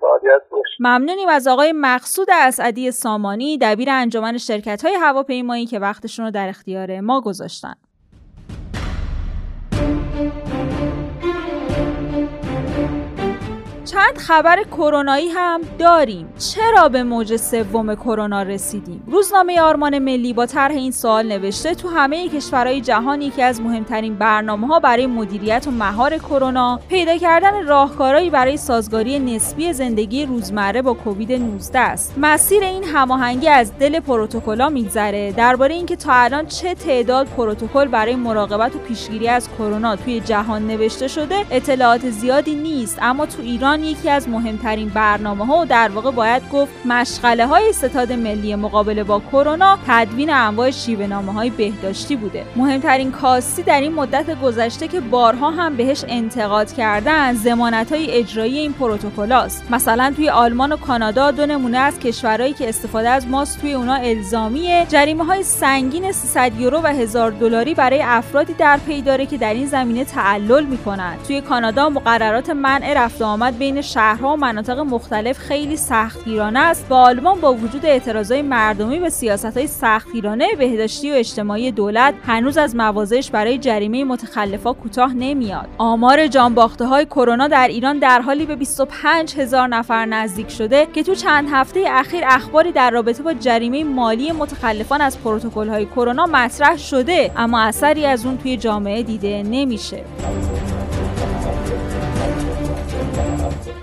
فعالیت 0.00 0.42
ممنونیم 0.80 1.28
از 1.28 1.48
آقای 1.48 1.72
مقصود 1.76 2.28
اسعدی 2.30 2.90
سامانی 2.90 3.58
دبیر 3.58 3.88
انجمن 3.90 4.38
شرکت 4.38 4.84
های 4.84 4.94
هواپیمایی 4.94 5.66
که 5.66 5.78
وقتشون 5.78 6.24
رو 6.24 6.30
در 6.30 6.48
اختیار 6.48 7.00
ما 7.00 7.20
گذاشتن. 7.20 7.74
چند 14.08 14.18
خبر 14.18 14.62
کرونایی 14.62 15.28
هم 15.28 15.60
داریم. 15.78 16.28
چرا 16.38 16.88
به 16.88 17.02
موج 17.02 17.36
سوم 17.36 17.94
کرونا 17.94 18.42
رسیدیم؟ 18.42 19.02
روزنامه 19.06 19.60
آرمان 19.60 19.98
ملی 19.98 20.32
با 20.32 20.46
طرح 20.46 20.74
این 20.74 20.92
سوال 20.92 21.26
نوشته 21.26 21.74
تو 21.74 21.88
همه 21.88 22.28
کشورهای 22.28 22.80
جهان 22.80 23.22
یکی 23.22 23.42
از 23.42 23.60
مهمترین 23.60 24.14
برنامه 24.14 24.66
ها 24.66 24.80
برای 24.80 25.06
مدیریت 25.06 25.64
و 25.68 25.70
مهار 25.70 26.18
کرونا 26.18 26.80
پیدا 26.88 27.16
کردن 27.16 27.66
راهکارهایی 27.66 28.30
برای 28.30 28.56
سازگاری 28.56 29.18
نسبی 29.18 29.72
زندگی 29.72 30.26
روزمره 30.26 30.82
با 30.82 30.94
کووید 30.94 31.32
19 31.32 31.78
است. 31.78 32.14
مسیر 32.18 32.64
این 32.64 32.84
هماهنگی 32.84 33.48
از 33.48 33.78
دل 33.78 34.00
پروتکل‌ها 34.00 34.68
میگذره. 34.68 35.32
درباره 35.32 35.74
اینکه 35.74 35.96
تا 35.96 36.12
الان 36.12 36.46
چه 36.46 36.74
تعداد 36.74 37.26
پروتکل 37.26 37.88
برای 37.88 38.16
مراقبت 38.16 38.76
و 38.76 38.78
پیشگیری 38.78 39.28
از 39.28 39.48
کرونا 39.58 39.96
توی 39.96 40.20
جهان 40.20 40.66
نوشته 40.66 41.08
شده 41.08 41.44
اطلاعات 41.50 42.10
زیادی 42.10 42.54
نیست 42.54 42.98
اما 43.02 43.26
تو 43.26 43.42
ایران 43.42 43.82
یکی 43.98 44.10
از 44.10 44.28
مهمترین 44.28 44.88
برنامه 44.88 45.46
ها 45.46 45.58
و 45.58 45.64
در 45.64 45.88
واقع 45.88 46.10
باید 46.10 46.42
گفت 46.52 46.72
مشغله 46.86 47.46
های 47.46 47.72
ستاد 47.72 48.12
ملی 48.12 48.54
مقابله 48.54 49.04
با 49.04 49.22
کرونا 49.32 49.78
تدوین 49.86 50.30
انواع 50.30 50.70
شیوه 50.70 51.06
نامه 51.06 51.32
های 51.32 51.50
بهداشتی 51.50 52.16
بوده. 52.16 52.44
مهمترین 52.56 53.10
کاستی 53.10 53.62
در 53.62 53.80
این 53.80 53.94
مدت 53.94 54.40
گذشته 54.40 54.88
که 54.88 55.00
بارها 55.00 55.50
هم 55.50 55.76
بهش 55.76 56.04
انتقاد 56.08 56.72
کردن 56.72 57.34
زمانت 57.34 57.92
های 57.92 58.10
اجرایی 58.10 58.58
این 58.58 58.72
پروتکل 58.72 59.32
است 59.32 59.64
مثلا 59.70 60.12
توی 60.16 60.28
آلمان 60.28 60.72
و 60.72 60.76
کانادا 60.76 61.30
دو 61.30 61.46
نمونه 61.46 61.78
از 61.78 61.98
کشورهایی 61.98 62.52
که 62.52 62.68
استفاده 62.68 63.08
از 63.08 63.26
ماست 63.26 63.60
توی 63.60 63.72
اونا 63.72 63.94
الزامیه. 63.94 64.86
جریمه 64.88 65.24
های 65.24 65.42
سنگین 65.42 66.12
300 66.12 66.60
یورو 66.60 66.80
و 66.82 66.86
هزار 66.86 67.30
دلاری 67.30 67.74
برای 67.74 68.02
افرادی 68.02 68.52
در 68.52 68.78
پی 68.86 69.02
داره 69.02 69.26
که 69.26 69.36
در 69.36 69.54
این 69.54 69.66
زمینه 69.66 70.04
تعلل 70.04 70.64
می‌کنند. 70.64 71.22
توی 71.26 71.40
کانادا 71.40 71.88
مقررات 71.88 72.50
منع 72.50 72.94
رفت 72.94 73.22
آمد 73.22 73.58
بین 73.58 73.82
شهرها 73.88 74.32
و 74.32 74.36
مناطق 74.36 74.78
مختلف 74.78 75.38
خیلی 75.38 75.76
سختگیرانه 75.76 76.58
است. 76.58 76.86
و 76.90 76.94
آلمان 76.94 77.40
با 77.40 77.52
وجود 77.52 77.86
اعتراضهای 77.86 78.42
مردمی 78.42 78.98
به 78.98 79.10
سیاستهای 79.10 79.66
سختگیرانه 79.66 80.46
بهداشتی 80.58 81.10
و 81.10 81.14
اجتماعی 81.14 81.72
دولت 81.72 82.14
هنوز 82.26 82.58
از 82.58 82.76
موازش 82.76 83.30
برای 83.30 83.58
جریمه 83.58 84.04
متخلفا 84.04 84.72
کوتاه 84.72 85.14
نمیاد. 85.14 85.68
آمار 85.78 86.26
جانباخته 86.26 86.86
های 86.86 87.06
کرونا 87.06 87.48
در 87.48 87.68
ایران 87.68 87.98
در 87.98 88.20
حالی 88.20 88.46
به 88.46 88.56
25 88.56 89.34
هزار 89.38 89.68
نفر 89.68 90.06
نزدیک 90.06 90.50
شده 90.50 90.86
که 90.94 91.02
تو 91.02 91.14
چند 91.14 91.48
هفته 91.52 91.84
اخیر 91.88 92.24
اخباری 92.26 92.72
در 92.72 92.90
رابطه 92.90 93.22
با 93.22 93.34
جریمه 93.34 93.84
مالی 93.84 94.32
متخلفان 94.32 95.00
از 95.00 95.18
پروتکل 95.22 95.68
های 95.68 95.86
کرونا 95.86 96.26
مطرح 96.26 96.76
شده 96.76 97.30
اما 97.36 97.60
اثری 97.60 98.06
از 98.06 98.26
اون 98.26 98.38
توی 98.38 98.56
جامعه 98.56 99.02
دیده 99.02 99.42
نمیشه. 99.42 100.04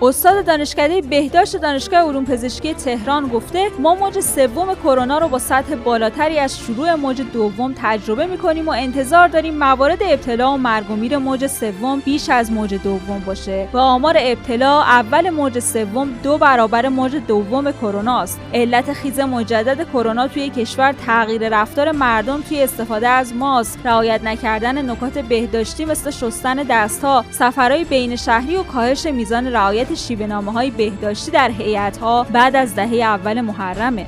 استاد 0.01 0.45
دانشکده 0.45 1.01
بهداشت 1.01 1.57
دانشگاه 1.57 1.99
علوم 1.99 2.25
پزشکی 2.25 2.73
تهران 2.73 3.27
گفته 3.27 3.69
ما 3.79 3.95
موج 3.95 4.19
سوم 4.19 4.75
کرونا 4.75 5.17
رو 5.17 5.27
با 5.27 5.39
سطح 5.39 5.75
بالاتری 5.75 6.39
از 6.39 6.59
شروع 6.59 6.95
موج 6.95 7.21
دوم 7.33 7.73
تجربه 7.77 8.25
می‌کنیم 8.25 8.67
و 8.67 8.71
انتظار 8.71 9.27
داریم 9.27 9.57
موارد 9.57 10.03
ابتلا 10.03 10.53
و 10.53 10.57
مرگ 10.57 10.91
و 10.91 10.95
میر 10.95 11.17
موج 11.17 11.47
سوم 11.47 11.99
بیش 11.99 12.29
از 12.29 12.51
موج 12.51 12.73
دوم 12.73 13.19
باشه. 13.25 13.67
و 13.73 13.77
آمار 13.77 14.15
ابتلا 14.19 14.81
اول 14.81 15.29
موج 15.29 15.59
سوم 15.59 16.09
دو 16.23 16.37
برابر 16.37 16.89
موج 16.89 17.15
دوم 17.15 17.71
کرونا 17.71 18.21
است. 18.21 18.39
علت 18.53 18.93
خیز 18.93 19.19
مجدد 19.19 19.89
کرونا 19.89 20.27
توی 20.27 20.49
کشور 20.49 20.91
تغییر 21.05 21.49
رفتار 21.49 21.91
مردم 21.91 22.41
توی 22.41 22.63
استفاده 22.63 23.07
از 23.07 23.33
ماسک 23.33 23.79
رعایت 23.85 24.23
نکردن 24.23 24.89
نکات 24.91 25.17
بهداشتی 25.17 25.85
مثل 25.85 26.11
شستن 26.11 26.55
دستها 26.55 27.25
سفرهای 27.31 27.83
بین 27.83 28.15
شهری 28.15 28.55
و 28.55 28.63
کاهش 28.63 29.05
میزان 29.05 29.47
رعایت 29.47 29.84
نامه 30.27 30.51
های 30.51 30.71
بهداشتی 30.71 31.31
در 31.31 31.51
هیئت 31.51 31.97
ها 31.97 32.23
بعد 32.23 32.55
از 32.55 32.75
دهه 32.75 32.93
اول 32.93 33.41
محرمه. 33.41 34.05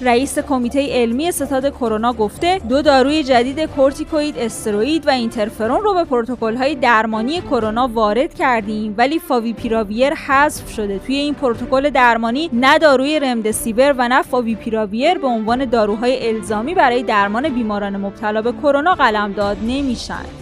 رئیس 0.00 0.38
کمیته 0.38 0.88
علمی 0.92 1.32
ستاد 1.32 1.70
کرونا 1.70 2.12
گفته 2.12 2.58
دو 2.68 2.82
داروی 2.82 3.22
جدید 3.22 3.60
کورتیکواستروئید 3.60 5.06
و 5.06 5.10
اینترفرون 5.10 5.80
رو 5.80 5.94
به 5.94 6.04
پروتکل 6.04 6.56
های 6.56 6.74
درمانی 6.74 7.40
کرونا 7.40 7.88
وارد 7.88 8.34
کردیم 8.34 8.94
ولی 8.98 9.18
فاویپیراویر 9.18 10.14
حذف 10.14 10.70
شده. 10.70 10.98
توی 10.98 11.14
این 11.14 11.34
پروتکل 11.34 11.90
درمانی 11.90 12.50
نه 12.52 12.78
داروی 12.78 13.20
رمدسیویر 13.20 13.94
و 13.98 14.08
نه 14.08 14.22
فاویپیراویر 14.22 15.18
به 15.18 15.26
عنوان 15.26 15.64
داروهای 15.64 16.28
الزامی 16.28 16.74
برای 16.74 17.02
درمان 17.02 17.48
بیماران 17.48 17.96
مبتلا 17.96 18.42
به 18.42 18.52
کرونا 18.52 18.94
قلمداد 18.94 19.56
نمیشن. 19.62 20.37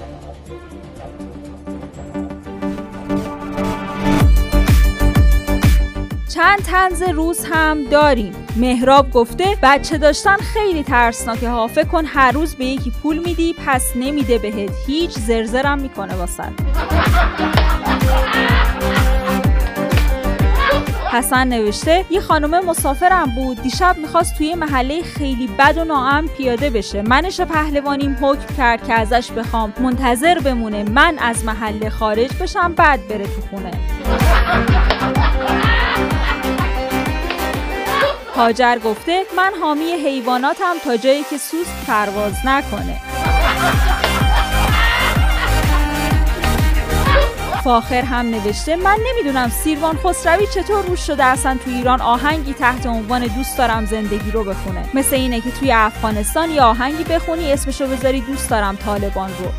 چند 6.36 6.58
تنز 6.58 7.02
روز 7.02 7.46
هم 7.50 7.84
داریم. 7.84 8.32
مهراب 8.56 9.10
گفته 9.10 9.44
بچه 9.62 9.98
داشتن 9.98 10.36
خیلی 10.36 10.82
ترسناکه. 10.82 11.48
ها 11.48 11.66
فکر 11.66 11.88
کن 11.88 12.04
هر 12.04 12.32
روز 12.32 12.54
به 12.54 12.64
یکی 12.64 12.92
پول 13.02 13.18
میدی 13.18 13.54
پس 13.66 13.92
نمیده 13.96 14.38
بهت. 14.38 14.70
هیچ 14.86 15.10
زرزرم 15.10 15.78
می‌کنه 15.78 16.14
واسه 16.14 16.42
حسن 21.12 21.48
نوشته 21.48 22.04
یه 22.10 22.20
خانم 22.20 22.64
مسافرم 22.66 23.34
بود. 23.34 23.62
دیشب 23.62 23.96
می‌خواست 23.98 24.38
توی 24.38 24.54
محله 24.54 25.02
خیلی 25.02 25.46
بد 25.46 25.78
و 25.78 25.84
ناام 25.84 26.28
پیاده 26.28 26.70
بشه. 26.70 27.02
منش 27.02 27.40
پهلوانیم 27.40 28.16
حکم 28.20 28.54
کرد 28.56 28.86
که 28.86 28.94
ازش 28.94 29.30
بخوام 29.32 29.72
منتظر 29.80 30.38
بمونه. 30.38 30.84
من 30.84 31.18
از 31.18 31.44
محله 31.44 31.90
خارج 31.90 32.30
بشم 32.42 32.72
بعد 32.72 33.08
بره 33.08 33.24
تو 33.24 33.40
خونه. 33.50 33.70
هاجر 38.36 38.78
گفته 38.78 39.22
من 39.36 39.52
حامی 39.62 39.92
حیواناتم 39.92 40.74
تا 40.84 40.96
جایی 40.96 41.24
که 41.30 41.38
سوسک 41.38 41.86
پرواز 41.86 42.32
نکنه. 42.44 43.00
فاخر 47.64 48.02
هم 48.02 48.26
نوشته 48.26 48.76
من 48.76 48.98
نمی‌دونم 49.06 49.48
سیروان 49.48 49.96
خسروی 49.96 50.46
چطور 50.46 50.84
روش 50.84 51.06
شده 51.06 51.24
اصلا 51.24 51.58
تو 51.64 51.70
ایران 51.70 52.00
آهنگی 52.00 52.54
تحت 52.54 52.86
عنوان 52.86 53.26
دوست 53.26 53.58
دارم 53.58 53.86
زندگی 53.86 54.30
رو 54.30 54.44
بخونه. 54.44 54.84
مثل 54.94 55.16
اینه 55.16 55.40
که 55.40 55.50
توی 55.50 55.72
افغانستان 55.72 56.50
یا 56.50 56.64
آهنگی 56.64 57.04
بخونی 57.04 57.52
اسمشو 57.52 57.86
بذاری 57.86 58.20
دوست 58.20 58.50
دارم 58.50 58.76
طالبان 58.76 59.30
رو. 59.30 59.52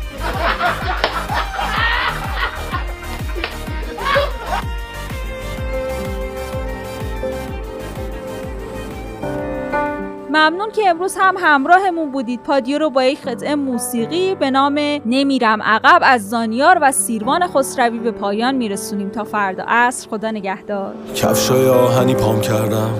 ممنون 10.30 10.70
که 10.70 10.88
امروز 10.88 11.16
هم 11.18 11.34
همراهمون 11.38 12.10
بودید. 12.10 12.42
پادیو 12.42 12.78
رو 12.78 12.90
با 12.90 13.04
یک 13.04 13.22
قطعه 13.22 13.54
موسیقی 13.54 14.34
به 14.34 14.50
نام 14.50 14.74
نمیرم 15.06 15.62
عقب 15.62 16.00
از 16.02 16.30
زانیار 16.30 16.78
و 16.82 16.92
سیروان 16.92 17.46
خسروی 17.46 17.98
به 17.98 18.10
پایان 18.10 18.54
میرسونیم. 18.54 19.08
تا 19.08 19.24
فردا 19.24 19.64
عصر 19.68 20.08
خدا 20.08 20.30
نگهدار. 20.30 20.94
کفشای 21.14 21.68
آهنی 21.68 22.14
پام 22.14 22.40
کردم. 22.40 22.90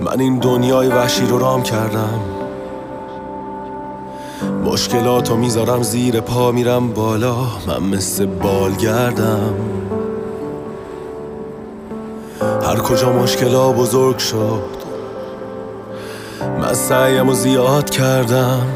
من 0.00 0.20
این 0.20 0.38
دنیای 0.38 0.88
وحشی 0.88 1.26
رو 1.26 1.38
رام 1.38 1.62
کردم. 1.62 2.20
مشکلاتو 4.64 5.36
می‌ذارم 5.36 5.82
زیر 5.82 6.20
پا 6.20 6.52
میرم 6.52 6.92
بالا. 6.92 7.36
من 7.66 7.82
مثل 7.82 8.26
بالگردم. 8.26 9.54
هر 12.62 12.76
کجا 12.76 13.12
مشکلا 13.12 13.72
بزرگ 13.72 14.18
شد 14.18 14.85
من 16.40 16.74
سعیم 16.74 17.28
و 17.28 17.34
زیاد 17.34 17.90
کردم. 17.90 18.66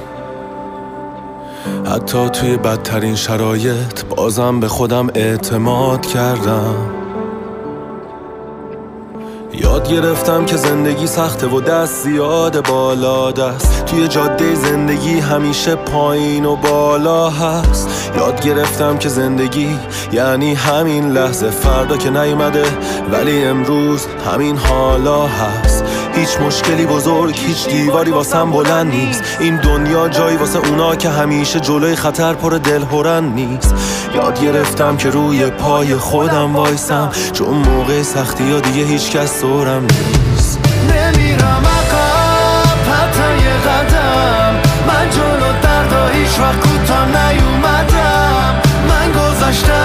حتی 1.87 2.29
توی 2.29 2.57
بدترین 2.57 3.15
شرایط 3.15 4.05
بازم 4.05 4.61
به 4.61 4.69
خودم 4.69 5.09
اعتماد 5.15 6.07
کردم. 6.07 6.75
یاد 9.53 9.89
گرفتم 9.89 10.45
که 10.45 10.57
زندگی 10.57 11.07
سخته 11.07 11.47
و 11.47 11.61
دست 11.61 12.05
زیاد 12.05 12.69
بالا 12.69 13.33
دست. 13.33 13.85
توی 13.85 14.09
جاده 14.09 14.55
زندگی 14.55 15.21
همیشه 15.21 15.75
پایین 15.75 16.45
و 16.45 16.57
بالا 16.57 17.31
هست. 17.31 18.13
یاد 18.17 18.41
گرفتم 18.41 18.99
که 18.99 19.09
زندگی 19.09 19.79
یعنی 20.13 20.55
همین 20.55 21.13
لحظه. 21.13 21.51
فردا 21.51 21.97
که 21.97 22.11
نیومده 22.11 22.65
ولی 23.13 23.45
امروز 23.45 24.07
همین 24.33 24.57
حالا 24.57 25.27
هست. 25.27 25.85
هیچ 26.15 26.39
مشکلی 26.47 26.87
بزرگ 26.87 27.37
هیچ 27.37 27.69
دیواری 27.69 28.11
واسم 28.11 28.51
بلند 28.51 28.95
نیست. 28.95 29.23
این 29.41 29.57
دنیا 29.57 30.09
جایی 30.09 30.37
واسه 30.37 30.59
اونا 30.59 30.97
که 30.97 31.09
همیشه 31.11 31.61
جلوی 31.61 31.97
خطر 31.97 32.35
پر 32.35 32.51
دل 32.51 32.83
هرن 32.93 33.25
نیست. 33.25 33.75
یاد 34.15 34.41
گرفتم 34.41 34.97
که 34.97 35.11
روی 35.11 35.51
پای 35.51 35.95
خودم 35.95 36.57
وایسم. 36.57 37.11
چون 37.33 37.49
موقع 37.49 38.03
سختی 38.03 38.53
ها 38.53 38.61
دیگه 38.61 38.85
هیچ 38.85 39.11
کس 39.11 39.41
دورم 39.41 39.83
نیست. 39.83 40.59
نمیرم 40.89 41.63
عقب 41.67 42.81
حتی 42.93 43.45
یه 43.45 43.55
قدم. 43.71 44.55
من 44.89 45.11
جلو 45.11 45.53
دردا 45.63 46.07
هیچ 46.09 46.41
وقت 46.41 46.61
کوتاه 46.61 47.07
نیومدم. 47.07 48.55
من 48.89 49.13
گذشته 49.13 49.80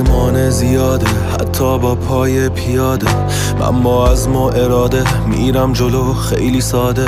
مانع 0.00 0.50
زیاده 0.50 1.06
حتی 1.32 1.78
با 1.78 1.94
پای 1.94 2.48
پیاده. 2.48 3.06
من 3.60 3.82
با 3.82 4.08
عزم 4.08 4.36
و 4.36 4.42
اراده 4.42 5.26
میرم 5.26 5.72
جلو 5.72 6.14
خیلی 6.14 6.60
ساده. 6.60 7.06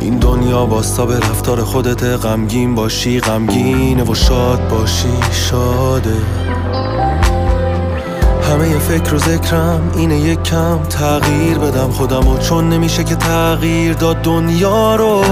این 0.00 0.18
دنیا 0.18 0.66
باستا 0.66 1.06
به 1.06 1.16
رفتار 1.16 1.64
خودت 1.64 2.02
غمگین 2.02 2.74
باشی 2.74 3.20
غمگینه 3.20 4.02
و 4.02 4.14
شاد 4.14 4.68
باشی 4.68 5.18
شاده. 5.32 6.16
همه 8.42 8.68
یه 8.68 8.78
فکر 8.78 9.14
و 9.14 9.18
ذکرم 9.18 9.92
اینه 9.96 10.16
یک 10.16 10.42
کم 10.42 10.78
تغییر 10.78 11.58
بدم 11.58 11.90
خودم 11.90 12.28
و 12.28 12.38
چون 12.38 12.68
نمیشه 12.68 13.04
که 13.04 13.14
تغییر 13.14 13.92
داد 13.92 14.22
دنیا 14.22 14.96
رو. 14.96 15.22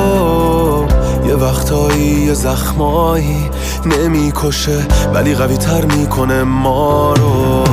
یه 1.29 1.35
وقتایی 1.35 2.27
یه 2.27 2.35
زخمایی 2.35 3.51
نمی‌کشه 3.87 4.87
ولی 5.15 5.35
قوی 5.35 5.57
تر 5.57 5.85
می‌کنه 5.85 6.43
ما 6.43 7.12
رو. 7.12 7.65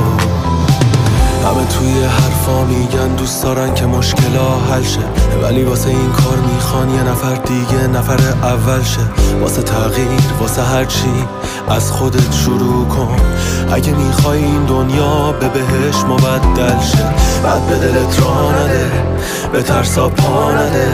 همه 1.44 1.64
توی 1.66 2.04
حرفا 2.04 2.64
میگن 2.64 3.08
دوست 3.08 3.42
دارن 3.42 3.74
که 3.74 3.86
مشکلا 3.86 4.58
حل 4.70 4.82
شه. 4.82 5.00
ولی 5.42 5.62
واسه 5.64 5.88
این 5.88 6.12
کار 6.12 6.36
می‌خوان 6.36 6.90
یه 6.90 7.02
نفر 7.02 7.34
دیگه 7.34 7.86
نفر 7.86 8.18
اول 8.42 8.82
شه. 8.82 9.00
واسه 9.40 9.62
تغییر 9.62 10.20
واسه 10.40 10.62
هر 10.62 10.84
چی. 10.84 11.24
از 11.68 11.92
خودت 11.92 12.32
شروع 12.32 12.88
کن. 12.88 13.16
اگه 13.72 13.92
می‌خوای 13.92 14.44
این 14.44 14.64
دنیا 14.64 15.32
به 15.32 15.48
بهش 15.48 15.96
مبدل 16.08 16.80
شه 16.80 17.04
بعد 17.44 17.66
به 17.66 17.74
دلت 17.74 18.20
را 18.20 18.52
نده 18.52 18.90
به 19.52 19.62
ترسا 19.62 20.08
پا 20.08 20.52
نده. 20.52 20.88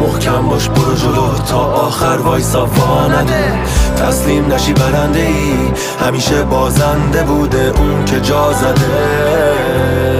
محکم 0.00 0.48
باش 0.48 0.68
برو 0.68 0.94
جلو 0.94 1.38
تا 1.48 1.58
آخر 1.58 2.18
وایسا 2.24 2.66
وا 2.66 3.08
نده. 3.08 3.52
تسلیم 3.96 4.52
نشی 4.52 4.72
برنده 4.72 5.20
ای 5.20 5.54
همیشه 6.06 6.42
بازنده 6.42 7.22
بوده 7.22 7.72
اون 7.78 8.04
که 8.04 8.20
جا 8.20 8.52
زده. 8.52 10.11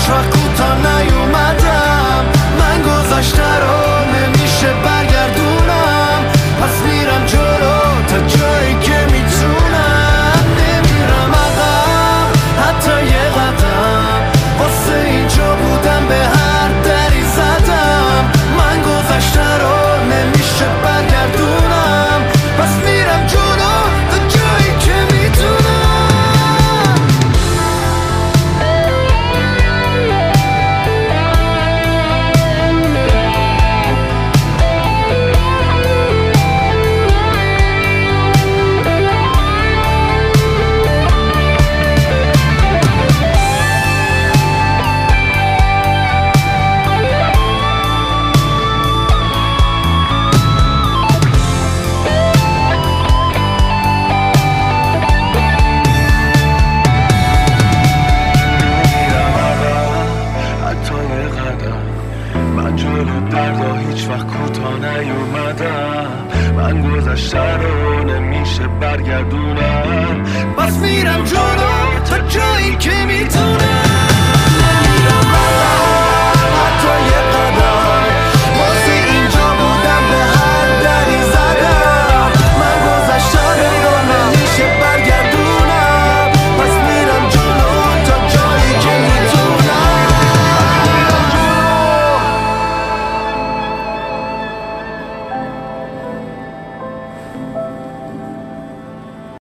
هیچ 0.00 0.10
وقت 0.10 0.30
کوتاه 0.30 0.76
نیومدم. 0.76 2.24
من 2.58 2.82
گذشته 2.82 3.42
رو 3.42 3.79
نمیشه 68.80 68.96
برگردونم 68.96 69.59